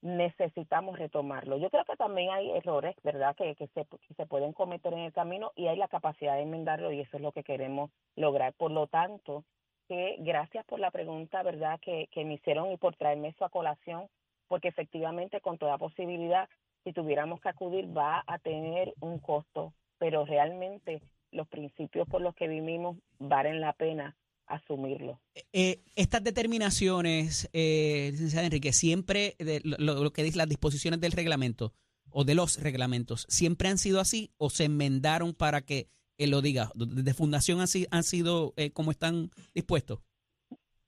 Necesitamos 0.01 0.97
retomarlo. 0.97 1.57
Yo 1.57 1.69
creo 1.69 1.85
que 1.85 1.95
también 1.95 2.31
hay 2.31 2.51
errores, 2.51 2.95
¿verdad?, 3.03 3.35
que, 3.35 3.55
que, 3.55 3.67
se, 3.67 3.85
que 3.85 4.13
se 4.15 4.25
pueden 4.25 4.53
cometer 4.53 4.93
en 4.93 4.99
el 4.99 5.13
camino 5.13 5.51
y 5.55 5.67
hay 5.67 5.77
la 5.77 5.87
capacidad 5.87 6.35
de 6.35 6.41
enmendarlo 6.41 6.91
y 6.91 7.01
eso 7.01 7.17
es 7.17 7.23
lo 7.23 7.31
que 7.31 7.43
queremos 7.43 7.91
lograr. 8.15 8.53
Por 8.53 8.71
lo 8.71 8.87
tanto, 8.87 9.43
que 9.87 10.17
gracias 10.19 10.65
por 10.65 10.79
la 10.79 10.91
pregunta, 10.91 11.43
¿verdad?, 11.43 11.79
que, 11.81 12.07
que 12.11 12.25
me 12.25 12.35
hicieron 12.35 12.71
y 12.71 12.77
por 12.77 12.95
traerme 12.95 13.29
eso 13.29 13.45
a 13.45 13.49
colación, 13.49 14.07
porque 14.47 14.69
efectivamente 14.69 15.39
con 15.41 15.57
toda 15.57 15.77
posibilidad, 15.77 16.49
si 16.83 16.93
tuviéramos 16.93 17.39
que 17.41 17.49
acudir, 17.49 17.95
va 17.95 18.23
a 18.25 18.39
tener 18.39 18.93
un 19.01 19.19
costo, 19.19 19.73
pero 19.99 20.25
realmente 20.25 21.01
los 21.31 21.47
principios 21.47 22.07
por 22.07 22.21
los 22.21 22.35
que 22.35 22.47
vivimos 22.47 22.97
valen 23.19 23.61
la 23.61 23.73
pena 23.73 24.15
asumirlo. 24.53 25.19
Eh, 25.53 25.81
estas 25.95 26.23
determinaciones, 26.23 27.49
eh, 27.53 28.09
licenciada 28.11 28.45
Enrique, 28.45 28.73
siempre, 28.73 29.35
de, 29.39 29.61
lo, 29.63 30.03
lo 30.03 30.11
que 30.13 30.23
dice 30.23 30.37
las 30.37 30.49
disposiciones 30.49 30.99
del 30.99 31.11
reglamento 31.11 31.73
o 32.09 32.23
de 32.23 32.35
los 32.35 32.59
reglamentos, 32.61 33.25
¿siempre 33.29 33.69
han 33.69 33.77
sido 33.77 33.99
así 33.99 34.31
o 34.37 34.49
se 34.49 34.65
enmendaron 34.65 35.33
para 35.33 35.61
que 35.61 35.87
él 36.17 36.31
lo 36.31 36.41
diga? 36.41 36.71
¿De 36.75 37.13
fundación 37.13 37.61
así 37.61 37.87
han 37.91 38.03
sido 38.03 38.53
eh, 38.57 38.71
como 38.71 38.91
están 38.91 39.31
dispuestos? 39.55 39.99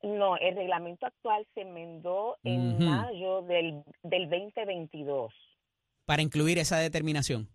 No, 0.03 0.35
el 0.37 0.53
reglamento 0.55 1.05
actual 1.05 1.47
se 1.53 1.61
enmendó 1.61 2.37
en 2.43 2.77
mayo 2.83 3.41
del, 3.43 3.83
del 4.03 4.29
2022 4.29 5.31
Para 6.05 6.21
incluir 6.21 6.57
esa 6.59 6.77
determinación. 6.77 7.47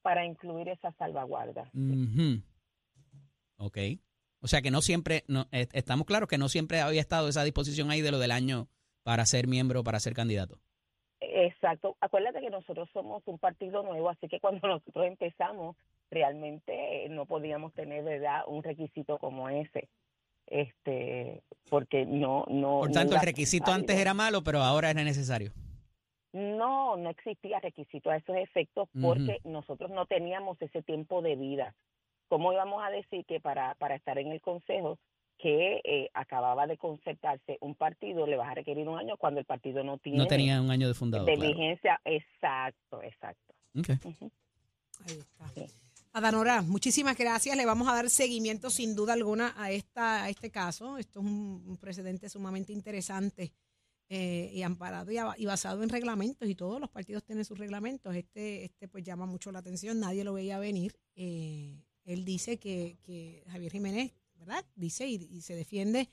para 0.00 0.24
incluir 0.24 0.68
esa 0.70 0.92
salvaguarda. 0.92 1.70
Ujú. 1.74 2.42
Ok. 3.58 3.78
O 4.42 4.48
sea 4.48 4.60
que 4.60 4.70
no 4.70 4.82
siempre, 4.82 5.22
no, 5.28 5.46
eh, 5.52 5.68
estamos 5.72 6.06
claros 6.06 6.28
que 6.28 6.36
no 6.36 6.48
siempre 6.48 6.80
había 6.80 7.00
estado 7.00 7.28
esa 7.28 7.44
disposición 7.44 7.90
ahí 7.90 8.00
de 8.00 8.10
lo 8.10 8.18
del 8.18 8.32
año 8.32 8.68
para 9.04 9.24
ser 9.24 9.46
miembro, 9.46 9.84
para 9.84 10.00
ser 10.00 10.14
candidato. 10.14 10.58
Exacto. 11.20 11.96
Acuérdate 12.00 12.40
que 12.40 12.50
nosotros 12.50 12.88
somos 12.92 13.22
un 13.26 13.38
partido 13.38 13.82
nuevo, 13.84 14.10
así 14.10 14.28
que 14.28 14.40
cuando 14.40 14.66
nosotros 14.68 15.06
empezamos, 15.06 15.76
realmente 16.10 17.06
eh, 17.06 17.08
no 17.08 17.26
podíamos 17.26 17.72
tener 17.72 18.02
verdad 18.02 18.42
un 18.48 18.62
requisito 18.62 19.18
como 19.18 19.48
ese. 19.48 19.88
Este, 20.48 21.42
porque 21.70 22.04
no, 22.04 22.44
no. 22.48 22.80
Por 22.80 22.90
tanto, 22.90 23.14
el 23.14 23.22
requisito 23.22 23.70
antes 23.70 23.96
era 23.96 24.12
malo, 24.12 24.42
pero 24.42 24.58
ahora 24.58 24.90
era 24.90 25.04
necesario. 25.04 25.52
No, 26.32 26.96
no 26.96 27.10
existía 27.10 27.60
requisito 27.60 28.10
a 28.10 28.16
esos 28.16 28.36
efectos 28.36 28.88
porque 29.00 29.38
nosotros 29.44 29.90
no 29.90 30.06
teníamos 30.06 30.60
ese 30.60 30.82
tiempo 30.82 31.22
de 31.22 31.36
vida. 31.36 31.74
¿Cómo 32.32 32.50
íbamos 32.54 32.82
a 32.82 32.88
decir 32.88 33.26
que 33.26 33.40
para, 33.40 33.74
para 33.74 33.94
estar 33.94 34.16
en 34.16 34.28
el 34.32 34.40
consejo 34.40 34.98
que 35.36 35.82
eh, 35.84 36.08
acababa 36.14 36.66
de 36.66 36.78
concertarse 36.78 37.58
un 37.60 37.74
partido 37.74 38.26
le 38.26 38.36
vas 38.38 38.48
a 38.50 38.54
requerir 38.54 38.88
un 38.88 38.98
año 38.98 39.18
cuando 39.18 39.38
el 39.38 39.44
partido 39.44 39.84
no 39.84 39.98
tiene 39.98 40.16
No 40.16 40.26
tenía 40.26 40.58
un 40.62 40.70
año 40.70 40.88
de 40.88 40.94
fundado. 40.94 41.26
de 41.26 41.34
claro. 41.34 41.50
vigencia? 41.50 42.00
Exacto, 42.06 43.02
exacto. 43.02 43.52
Ok. 43.78 43.88
Ujú. 44.06 44.30
Ahí 45.06 45.18
está. 45.18 45.48
Sí. 45.54 45.66
Adanora, 46.14 46.62
muchísimas 46.62 47.18
gracias. 47.18 47.54
Le 47.54 47.66
vamos 47.66 47.86
a 47.86 47.94
dar 47.94 48.08
seguimiento 48.08 48.70
sin 48.70 48.94
duda 48.94 49.12
alguna 49.12 49.52
a 49.58 49.70
esta 49.70 50.24
a 50.24 50.30
este 50.30 50.50
caso. 50.50 50.96
Esto 50.96 51.20
es 51.20 51.26
un, 51.26 51.62
un 51.66 51.76
precedente 51.76 52.30
sumamente 52.30 52.72
interesante 52.72 53.52
eh, 54.08 54.48
y 54.54 54.62
amparado 54.62 55.10
y, 55.12 55.18
a- 55.18 55.34
y 55.36 55.44
basado 55.44 55.82
en 55.82 55.90
reglamentos 55.90 56.48
y 56.48 56.54
todos 56.54 56.80
los 56.80 56.88
partidos 56.88 57.24
tienen 57.24 57.44
sus 57.44 57.58
reglamentos. 57.58 58.14
Este 58.16 58.64
este 58.64 58.88
pues 58.88 59.04
llama 59.04 59.26
mucho 59.26 59.52
la 59.52 59.58
atención. 59.58 60.00
Nadie 60.00 60.24
lo 60.24 60.32
veía 60.32 60.58
venir. 60.58 60.94
Eh, 61.14 61.76
él 62.04 62.24
dice 62.24 62.58
que, 62.58 63.44
Javier 63.48 63.72
Jiménez, 63.72 64.12
¿verdad? 64.34 64.64
Dice 64.74 65.06
y, 65.06 65.40
se 65.40 65.54
defiende 65.54 66.08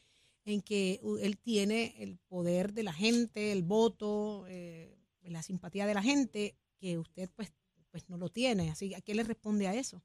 en 0.45 0.61
que 0.61 0.99
él 1.21 1.37
tiene 1.37 1.95
el 2.03 2.17
poder 2.27 2.73
de 2.73 2.83
la 2.83 2.93
gente, 2.93 3.51
el 3.51 3.63
voto, 3.63 4.45
eh, 4.47 4.97
la 5.21 5.43
simpatía 5.43 5.85
de 5.85 5.93
la 5.93 6.01
gente, 6.01 6.55
que 6.79 6.97
usted 6.97 7.29
pues 7.35 7.53
pues 7.91 8.09
no 8.09 8.17
lo 8.17 8.29
tiene. 8.29 8.69
Así 8.69 8.93
¿a 8.93 9.01
qué 9.01 9.15
le 9.15 9.23
responde 9.23 9.67
a 9.67 9.73
eso? 9.73 10.01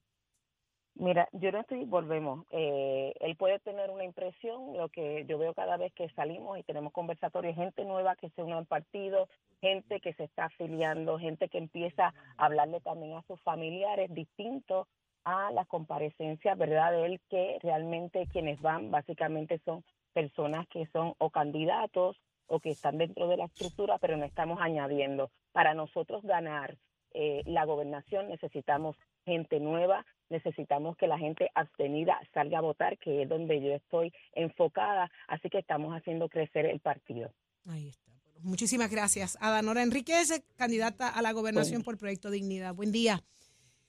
Mira, 0.96 1.28
yo 1.32 1.50
no 1.50 1.60
estoy, 1.60 1.84
volvemos, 1.86 2.46
eh, 2.52 3.12
él 3.18 3.34
puede 3.34 3.58
tener 3.58 3.90
una 3.90 4.04
impresión, 4.04 4.76
lo 4.76 4.88
que 4.90 5.24
yo 5.26 5.38
veo 5.38 5.52
cada 5.52 5.76
vez 5.76 5.92
que 5.92 6.08
salimos 6.10 6.56
y 6.56 6.62
tenemos 6.62 6.92
conversatorios, 6.92 7.56
gente 7.56 7.84
nueva 7.84 8.14
que 8.14 8.30
se 8.30 8.44
une 8.44 8.54
al 8.54 8.66
partido, 8.66 9.28
gente 9.60 10.00
que 10.00 10.14
se 10.14 10.22
está 10.22 10.44
afiliando, 10.44 11.18
gente 11.18 11.48
que 11.48 11.58
empieza 11.58 12.14
a 12.36 12.46
hablarle 12.46 12.80
también 12.80 13.16
a 13.16 13.24
sus 13.26 13.40
familiares 13.42 14.08
distintos 14.14 14.86
a 15.24 15.50
las 15.52 15.66
comparecencias, 15.66 16.56
¿verdad? 16.58 16.92
De 16.92 17.06
él 17.06 17.20
que 17.28 17.58
realmente 17.62 18.28
quienes 18.32 18.60
van 18.60 18.90
básicamente 18.90 19.60
son 19.64 19.84
personas 20.12 20.66
que 20.68 20.87
son 20.92 21.14
o 21.18 21.30
candidatos 21.30 22.16
o 22.46 22.60
que 22.60 22.70
están 22.70 22.98
dentro 22.98 23.26
de 23.28 23.37
la 23.37 23.46
estructura, 23.46 23.98
pero 23.98 24.16
no 24.16 24.24
estamos 24.24 24.60
añadiendo. 24.60 25.30
Para 25.52 25.74
nosotros 25.74 26.22
ganar 26.24 26.76
eh, 27.12 27.42
la 27.46 27.64
gobernación 27.64 28.28
necesitamos 28.28 28.96
gente 29.24 29.60
nueva, 29.60 30.04
necesitamos 30.28 30.96
que 30.96 31.06
la 31.06 31.18
gente 31.18 31.50
abstenida 31.54 32.20
salga 32.34 32.58
a 32.58 32.62
votar, 32.62 32.98
que 32.98 33.22
es 33.22 33.28
donde 33.28 33.62
yo 33.62 33.72
estoy 33.72 34.12
enfocada, 34.32 35.10
así 35.28 35.48
que 35.48 35.58
estamos 35.58 35.94
haciendo 35.94 36.28
crecer 36.28 36.66
el 36.66 36.80
partido. 36.80 37.32
Ahí 37.66 37.88
está. 37.88 38.12
Bueno, 38.22 38.40
muchísimas 38.42 38.90
gracias. 38.90 39.38
Adanora 39.40 39.82
Enríquez, 39.82 40.42
candidata 40.56 41.08
a 41.08 41.22
la 41.22 41.32
gobernación 41.32 41.82
por 41.82 41.96
Proyecto 41.96 42.30
Dignidad. 42.30 42.74
Buen 42.74 42.92
día. 42.92 43.22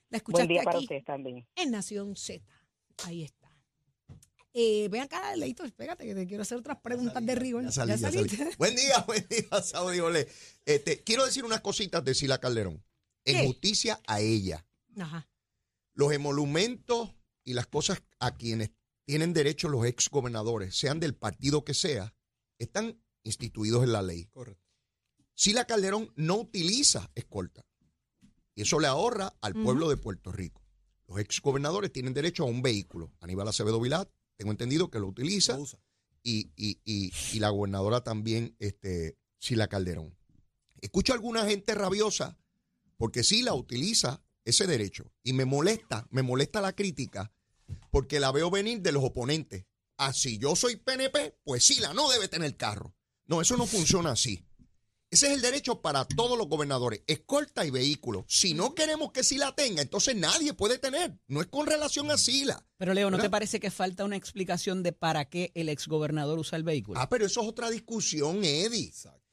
La 0.09 0.17
escuchaste 0.17 0.45
Buen 0.45 0.47
día 0.55 0.63
para 0.63 0.77
aquí 0.77 0.85
ustedes 0.85 1.05
también. 1.05 1.47
en 1.55 1.71
Nación 1.71 2.15
Z. 2.15 2.43
Ahí 3.03 3.23
está. 3.23 3.45
Eh, 4.53 4.87
ven 4.89 5.01
acá, 5.01 5.35
Leito, 5.35 5.65
espérate, 5.65 6.05
que 6.05 6.15
te 6.15 6.25
quiero 6.27 6.43
hacer 6.43 6.57
otras 6.57 6.77
preguntas 6.79 7.25
de 7.25 7.35
rigor. 7.35 7.63
Ya 7.63 7.71
salí, 7.71 7.91
ya 7.91 7.97
salí. 7.97 8.17
saliste? 8.29 8.55
Buen 8.57 8.75
día, 8.75 8.99
buen 9.07 9.27
día, 9.27 9.61
Saudi 9.61 9.99
Ole. 9.99 10.29
Este, 10.65 11.03
quiero 11.03 11.25
decir 11.25 11.43
unas 11.43 11.59
cositas 11.59 12.03
de 12.05 12.13
Sila 12.15 12.39
Calderón. 12.39 12.81
En 13.25 13.37
¿Qué? 13.41 13.47
justicia 13.47 13.99
a 14.07 14.21
ella. 14.21 14.65
Ajá. 14.97 15.27
Los 15.93 16.13
emolumentos 16.13 17.13
y 17.43 17.53
las 17.53 17.67
cosas 17.67 18.01
a 18.19 18.37
quienes 18.37 18.71
tienen 19.05 19.33
derecho 19.33 19.67
los 19.67 19.85
ex 19.85 20.09
gobernadores, 20.09 20.75
sean 20.75 20.99
del 20.99 21.15
partido 21.15 21.65
que 21.65 21.73
sea, 21.73 22.13
están 22.57 23.01
instituidos 23.23 23.83
en 23.83 23.91
la 23.91 24.01
ley. 24.01 24.25
Correcto. 24.27 24.63
Sila 25.33 25.65
Calderón 25.65 26.13
no 26.15 26.35
utiliza 26.37 27.11
escolta. 27.13 27.64
Y 28.55 28.61
eso 28.61 28.79
le 28.79 28.87
ahorra 28.87 29.35
al 29.41 29.53
pueblo 29.53 29.89
de 29.89 29.97
Puerto 29.97 30.31
Rico. 30.31 30.61
Los 31.07 31.19
ex 31.19 31.41
gobernadores 31.41 31.91
tienen 31.91 32.13
derecho 32.13 32.43
a 32.43 32.47
un 32.47 32.61
vehículo. 32.61 33.11
Aníbal 33.19 33.47
Acevedo 33.47 33.79
Vilat, 33.79 34.09
tengo 34.37 34.51
entendido 34.51 34.89
que 34.89 34.99
lo 34.99 35.07
utiliza. 35.07 35.55
Lo 35.57 35.63
usa. 35.63 35.79
y, 36.23 36.49
y- 36.55 36.79
y- 36.85 37.11
y 37.33 37.39
la 37.39 37.49
gobernadora 37.49 38.01
también, 38.03 38.55
este, 38.57 39.15
Sila 39.37 39.67
Calderón. 39.67 40.17
Escucho 40.81 41.13
a 41.13 41.15
alguna 41.17 41.45
gente 41.45 41.75
rabiosa 41.75 42.35
porque 42.97 43.23
Sila 43.23 43.53
utiliza 43.53 44.23
ese 44.43 44.65
derecho 44.65 45.11
y 45.21 45.33
me 45.33 45.45
molesta, 45.45 46.07
me 46.09 46.23
molesta 46.23 46.61
la 46.61 46.73
crítica 46.73 47.31
porque 47.91 48.19
la 48.19 48.31
veo 48.31 48.49
venir 48.49 48.81
de 48.81 48.91
los 48.91 49.03
oponentes. 49.03 49.65
Ah, 49.97 50.13
si 50.13 50.39
yo 50.39 50.55
soy 50.55 50.77
PNP, 50.77 51.37
pues 51.43 51.63
Sila 51.63 51.93
no 51.93 52.09
debe 52.09 52.27
tener 52.27 52.57
carro. 52.57 52.95
No, 53.27 53.39
eso 53.41 53.55
no 53.55 53.67
funciona 53.67 54.11
así. 54.11 54.43
Ese 55.11 55.27
es 55.27 55.33
el 55.33 55.41
derecho 55.41 55.81
para 55.81 56.05
todos 56.05 56.37
los 56.37 56.47
gobernadores, 56.47 57.01
escolta 57.07 57.65
y 57.65 57.69
vehículo. 57.71 58.25
Si 58.27 58.53
no 58.53 58.73
queremos 58.75 59.11
que 59.11 59.23
Sila 59.23 59.55
tenga, 59.55 59.81
entonces 59.81 60.15
nadie 60.15 60.53
puede 60.53 60.77
tener. 60.77 61.17
No 61.27 61.41
es 61.41 61.47
con 61.47 61.67
relación 61.67 62.09
a 62.11 62.17
Sila. 62.17 62.65
Pero 62.77 62.93
Leo, 62.93 63.09
¿no 63.09 63.17
¿Verdad? 63.17 63.27
te 63.27 63.31
parece 63.31 63.59
que 63.59 63.71
falta 63.71 64.03
una 64.03 64.17
explicación 64.17 64.83
de 64.83 64.91
para 64.91 65.29
qué 65.29 65.51
el 65.55 65.69
exgobernador 65.69 66.39
usa 66.39 66.57
el 66.57 66.63
vehículo? 66.63 66.99
Ah, 66.99 67.07
pero 67.07 67.25
eso 67.27 67.41
es 67.41 67.47
otra 67.47 67.69
discusión, 67.69 68.43
Eddie. 68.43 68.91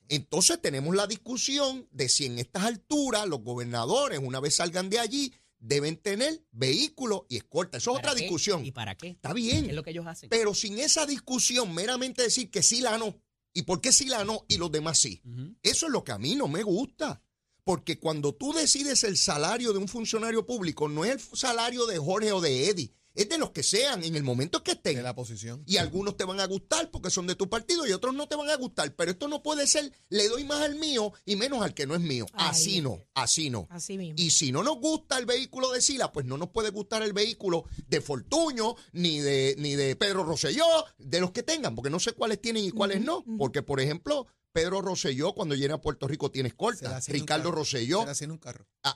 Entonces 0.09 0.61
tenemos 0.61 0.95
la 0.95 1.07
discusión 1.07 1.89
de 1.91 2.09
si 2.09 2.27
en 2.27 2.39
estas 2.39 2.65
alturas 2.65 3.27
los 3.27 3.41
gobernadores, 3.43 4.21
una 4.23 4.41
vez 4.41 4.57
salgan 4.57 4.91
de 4.91 4.99
allí, 4.99 5.33
deben 5.59 5.97
tener 5.97 6.45
vehículos 6.51 7.23
y 7.29 7.39
escolta. 7.39 7.79
Eso 7.79 7.93
es 7.93 7.97
¿Para 7.97 8.09
otra 8.11 8.15
qué? 8.19 8.23
discusión. 8.25 8.65
¿Y 8.67 8.73
para 8.73 8.95
qué? 8.95 9.09
Está 9.09 9.31
¿Qué 9.31 9.35
bien. 9.35 9.71
es 9.71 9.75
lo 9.75 9.83
que 9.83 9.91
ellos 9.91 10.07
hacen? 10.07 10.29
Pero 10.29 10.55
sin 10.55 10.79
esa 10.79 11.07
discusión, 11.07 11.75
meramente 11.75 12.23
decir 12.23 12.51
que 12.51 12.63
sí 12.63 12.83
la 12.83 12.99
no. 12.99 13.17
¿Y 13.55 13.62
por 13.62 13.81
qué 13.81 13.93
sí 13.93 14.07
la 14.07 14.25
no 14.25 14.45
y 14.49 14.57
los 14.59 14.73
demás 14.73 14.99
sí? 14.99 15.21
Eso 15.62 15.87
es 15.87 15.93
lo 15.93 16.05
que 16.05 16.12
a 16.12 16.19
mí 16.19 16.37
no 16.37 16.49
me 16.49 16.62
gusta. 16.62 17.23
Porque 17.65 17.99
cuando 17.99 18.35
tú 18.35 18.53
decides 18.53 19.05
el 19.05 19.17
salario 19.17 19.73
de 19.73 19.79
un 19.79 19.88
funcionario 19.88 20.47
público, 20.47 20.88
no 20.88 21.05
es 21.05 21.12
el 21.12 21.38
salario 21.38 21.87
de 21.87 21.99
Jorge 21.99 22.33
o 22.33 22.41
de 22.41 22.69
Eddie, 22.69 22.93
es 23.14 23.29
de 23.29 23.38
los 23.38 23.51
que 23.51 23.62
sean 23.62 24.03
en 24.05 24.16
el 24.16 24.22
momento 24.22 24.62
que 24.62 24.72
estén. 24.72 24.96
De 24.96 25.03
la 25.03 25.14
posición. 25.14 25.62
Y 25.66 25.77
algunos 25.77 26.16
te 26.16 26.25
van 26.25 26.40
a 26.40 26.46
gustar 26.46 26.90
porque 26.90 27.11
son 27.11 27.27
de 27.27 27.35
tu 27.35 27.48
partido 27.48 27.87
y 27.87 27.92
otros 27.92 28.14
no 28.14 28.27
te 28.29 28.37
van 28.37 28.51
a 28.51 28.57
gustar. 28.57 28.94
Pero 28.94 29.11
esto 29.11 29.29
no 29.29 29.42
puede 29.42 29.66
ser, 29.66 29.92
le 30.09 30.29
doy 30.29 30.44
más 30.44 30.62
al 30.62 30.77
mío 30.77 31.12
y 31.25 31.37
menos 31.37 31.62
al 31.62 31.75
que 31.75 31.87
no 31.87 31.94
es 31.94 32.01
mío. 32.01 32.27
Ay. 32.33 32.48
Así 32.51 32.81
no, 32.81 33.05
así 33.14 33.51
no. 33.51 33.66
Así 33.70 33.98
mismo. 33.98 34.14
Y 34.18 34.31
si 34.31 34.53
no 34.53 34.62
nos 34.62 34.79
gusta 34.79 35.18
el 35.18 35.27
vehículo 35.27 35.72
de 35.72 35.81
Sila, 35.81 36.12
pues 36.12 36.27
no 36.27 36.37
nos 36.37 36.51
puede 36.51 36.70
gustar 36.70 37.03
el 37.03 37.12
vehículo 37.12 37.64
de 37.88 38.01
Fortuño, 38.01 38.77
ni 38.92 39.20
de, 39.20 39.55
ni 39.59 39.75
de 39.75 39.96
Pedro 39.96 40.25
Rosselló, 40.25 40.64
de 40.98 41.20
los 41.20 41.33
que 41.33 41.42
tengan, 41.42 41.75
porque 41.75 41.90
no 41.90 42.01
sé 42.01 42.12
cuáles 42.12 42.40
tienen 42.40 42.64
y 42.64 42.70
cuáles 42.70 43.01
no. 43.01 43.25
Porque, 43.38 43.62
por 43.62 43.81
ejemplo, 43.81 44.27
Pedro 44.53 44.83
Rosselló, 44.83 45.35
cuando 45.35 45.55
llena 45.55 45.75
a 45.75 45.81
Puerto 45.81 46.07
Rico, 46.07 46.31
tiene 46.31 46.51
escolta. 46.51 47.01
Ricardo. 47.09 47.51
Rosselló, 47.51 48.05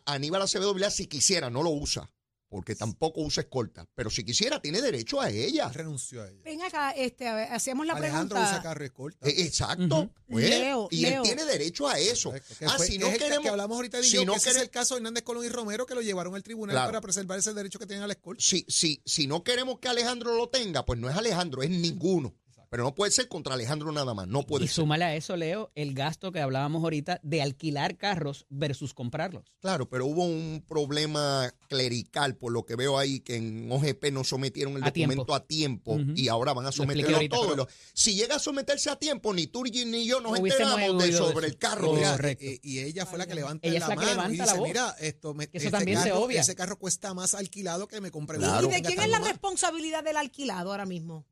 Aníbal 0.04 0.42
Acevedo 0.42 0.74
Villar, 0.74 0.92
si 0.92 1.06
quisiera, 1.06 1.50
no 1.50 1.62
lo 1.62 1.70
usa, 1.70 2.10
porque 2.48 2.74
tampoco 2.74 3.20
usa 3.22 3.42
escolta. 3.42 3.86
Pero 3.94 4.08
si 4.10 4.24
quisiera, 4.24 4.60
tiene 4.60 4.80
derecho 4.80 5.20
a 5.20 5.30
ella. 5.30 5.68
Renunció 5.68 6.22
a 6.22 6.28
ella. 6.28 6.40
Ven 6.44 6.62
acá, 6.62 6.92
este, 6.92 7.26
a 7.26 7.34
ver, 7.34 7.52
hacemos 7.52 7.86
la 7.86 7.94
Alejandro 7.94 8.36
pregunta. 8.36 8.52
usa 8.54 8.62
carro 8.62 8.84
y 8.84 8.86
escolta. 8.86 9.28
Eh, 9.28 9.34
Exacto. 9.38 9.98
Ujú. 10.02 10.10
pues, 10.28 10.48
Leo, 10.50 10.88
y 10.90 11.00
Leo. 11.02 11.22
él 11.22 11.22
tiene 11.22 11.44
derecho 11.44 11.88
a 11.88 11.98
eso. 11.98 12.30
Correcto. 12.30 12.54
Que 12.58 12.64
Ah, 12.66 12.74
fue- 12.76 12.86
si 12.86 12.92
que 12.92 12.98
no 13.00 13.06
es 13.08 13.12
el 13.14 13.18
queremos, 13.18 13.42
que 13.42 13.48
hablamos 13.48 13.76
ahorita 13.76 13.96
de 13.98 14.02
si 14.04 14.24
no 14.24 14.32
que 14.32 14.38
ese 14.38 14.50
es 14.50 14.56
el 14.56 14.70
caso 14.70 14.94
de 14.94 14.98
Hernández 15.00 15.24
Colón 15.24 15.44
y 15.44 15.48
Romero 15.48 15.86
que 15.86 15.94
lo 15.94 16.02
llevaron 16.02 16.34
al 16.34 16.42
tribunal 16.42 16.74
Claro. 16.74 16.88
para 16.88 17.00
preservar 17.00 17.38
ese 17.38 17.52
derecho 17.52 17.78
que 17.78 17.86
tienen 17.86 18.04
a 18.04 18.06
la 18.06 18.12
escolta. 18.12 18.42
si, 18.42 18.64
si, 18.68 19.02
si 19.04 19.26
no 19.26 19.42
queremos 19.42 19.78
que 19.80 19.88
Alejandro 19.88 20.36
lo 20.36 20.48
tenga, 20.48 20.84
pues 20.86 20.98
no 21.00 21.10
es 21.10 21.16
Alejandro, 21.16 21.62
es 21.62 21.70
ninguno. 21.70 22.34
Pero 22.68 22.82
no 22.82 22.94
puede 22.94 23.12
ser 23.12 23.28
contra 23.28 23.54
Alejandro 23.54 23.92
nada 23.92 24.12
más, 24.14 24.26
no 24.26 24.42
puede 24.42 24.64
Y 24.64 24.68
ser. 24.68 24.74
súmale 24.76 25.04
a 25.04 25.14
eso, 25.14 25.36
Leo, 25.36 25.70
el 25.74 25.94
gasto 25.94 26.32
que 26.32 26.40
hablábamos 26.40 26.82
ahorita 26.82 27.20
de 27.22 27.42
alquilar 27.42 27.96
carros 27.96 28.46
versus 28.48 28.92
comprarlos. 28.94 29.44
Claro, 29.60 29.88
pero 29.88 30.06
hubo 30.06 30.24
un 30.24 30.64
problema 30.66 31.52
clerical, 31.68 32.36
por 32.36 32.52
lo 32.52 32.64
que 32.64 32.74
veo 32.76 32.98
ahí, 32.98 33.20
que 33.20 33.36
en 33.36 33.70
OGP 33.70 34.10
no 34.12 34.24
sometieron 34.24 34.76
el 34.76 34.84
A 34.84 34.92
tiempo. 34.92 35.14
documento 35.14 35.34
a 35.34 35.46
tiempo 35.46 35.98
y 36.14 36.28
ahora 36.28 36.52
van 36.54 36.66
a 36.66 36.72
someterlo 36.72 37.16
ahorita, 37.16 37.36
todo. 37.36 37.44
pero- 37.50 37.56
Lo- 37.56 37.68
Si 37.94 38.14
llega 38.14 38.36
a 38.36 38.38
someterse 38.38 38.90
a 38.90 38.96
tiempo, 38.96 39.32
ni 39.32 39.46
tú 39.46 39.62
ni 39.64 40.06
yo 40.06 40.20
nos 40.20 40.38
enteramos 40.38 41.02
de 41.02 41.12
sobre 41.12 41.46
eso. 41.46 41.54
el 41.54 41.58
carro. 41.58 41.92
Mira, 41.94 42.16
eh, 42.22 42.58
y 42.62 42.80
ella 42.80 43.06
fue 43.06 43.18
la 43.18 43.26
que 43.26 43.34
levanta 43.34 43.66
Ella 43.66 43.78
la, 43.80 43.84
es 43.84 43.88
la 43.88 43.94
que 43.94 44.00
mano 44.00 44.10
levanta 44.10 44.34
y 44.34 44.36
la 44.38 44.44
dice, 44.44 44.58
voz. 44.58 44.68
mira, 44.68 44.96
esto 45.00 45.34
me, 45.34 45.44
eso 45.44 45.50
este 45.54 45.70
también 45.70 45.98
se 46.02 46.08
carro- 46.10 46.24
obvia. 46.24 46.40
ese 46.40 46.54
carro 46.54 46.78
cuesta 46.78 47.14
más 47.14 47.34
alquilado 47.34 47.88
que 47.88 48.00
me 48.00 48.10
compré. 48.10 48.38
Claro. 48.38 48.68
¿Y 48.68 48.70
de 48.72 48.82
quién 48.82 49.00
es 49.00 49.08
la 49.08 49.18
Más. 49.20 49.28
responsabilidad 49.28 50.02
del 50.04 50.16
alquilado 50.16 50.70
ahora 50.72 50.86
mismo? 50.86 51.26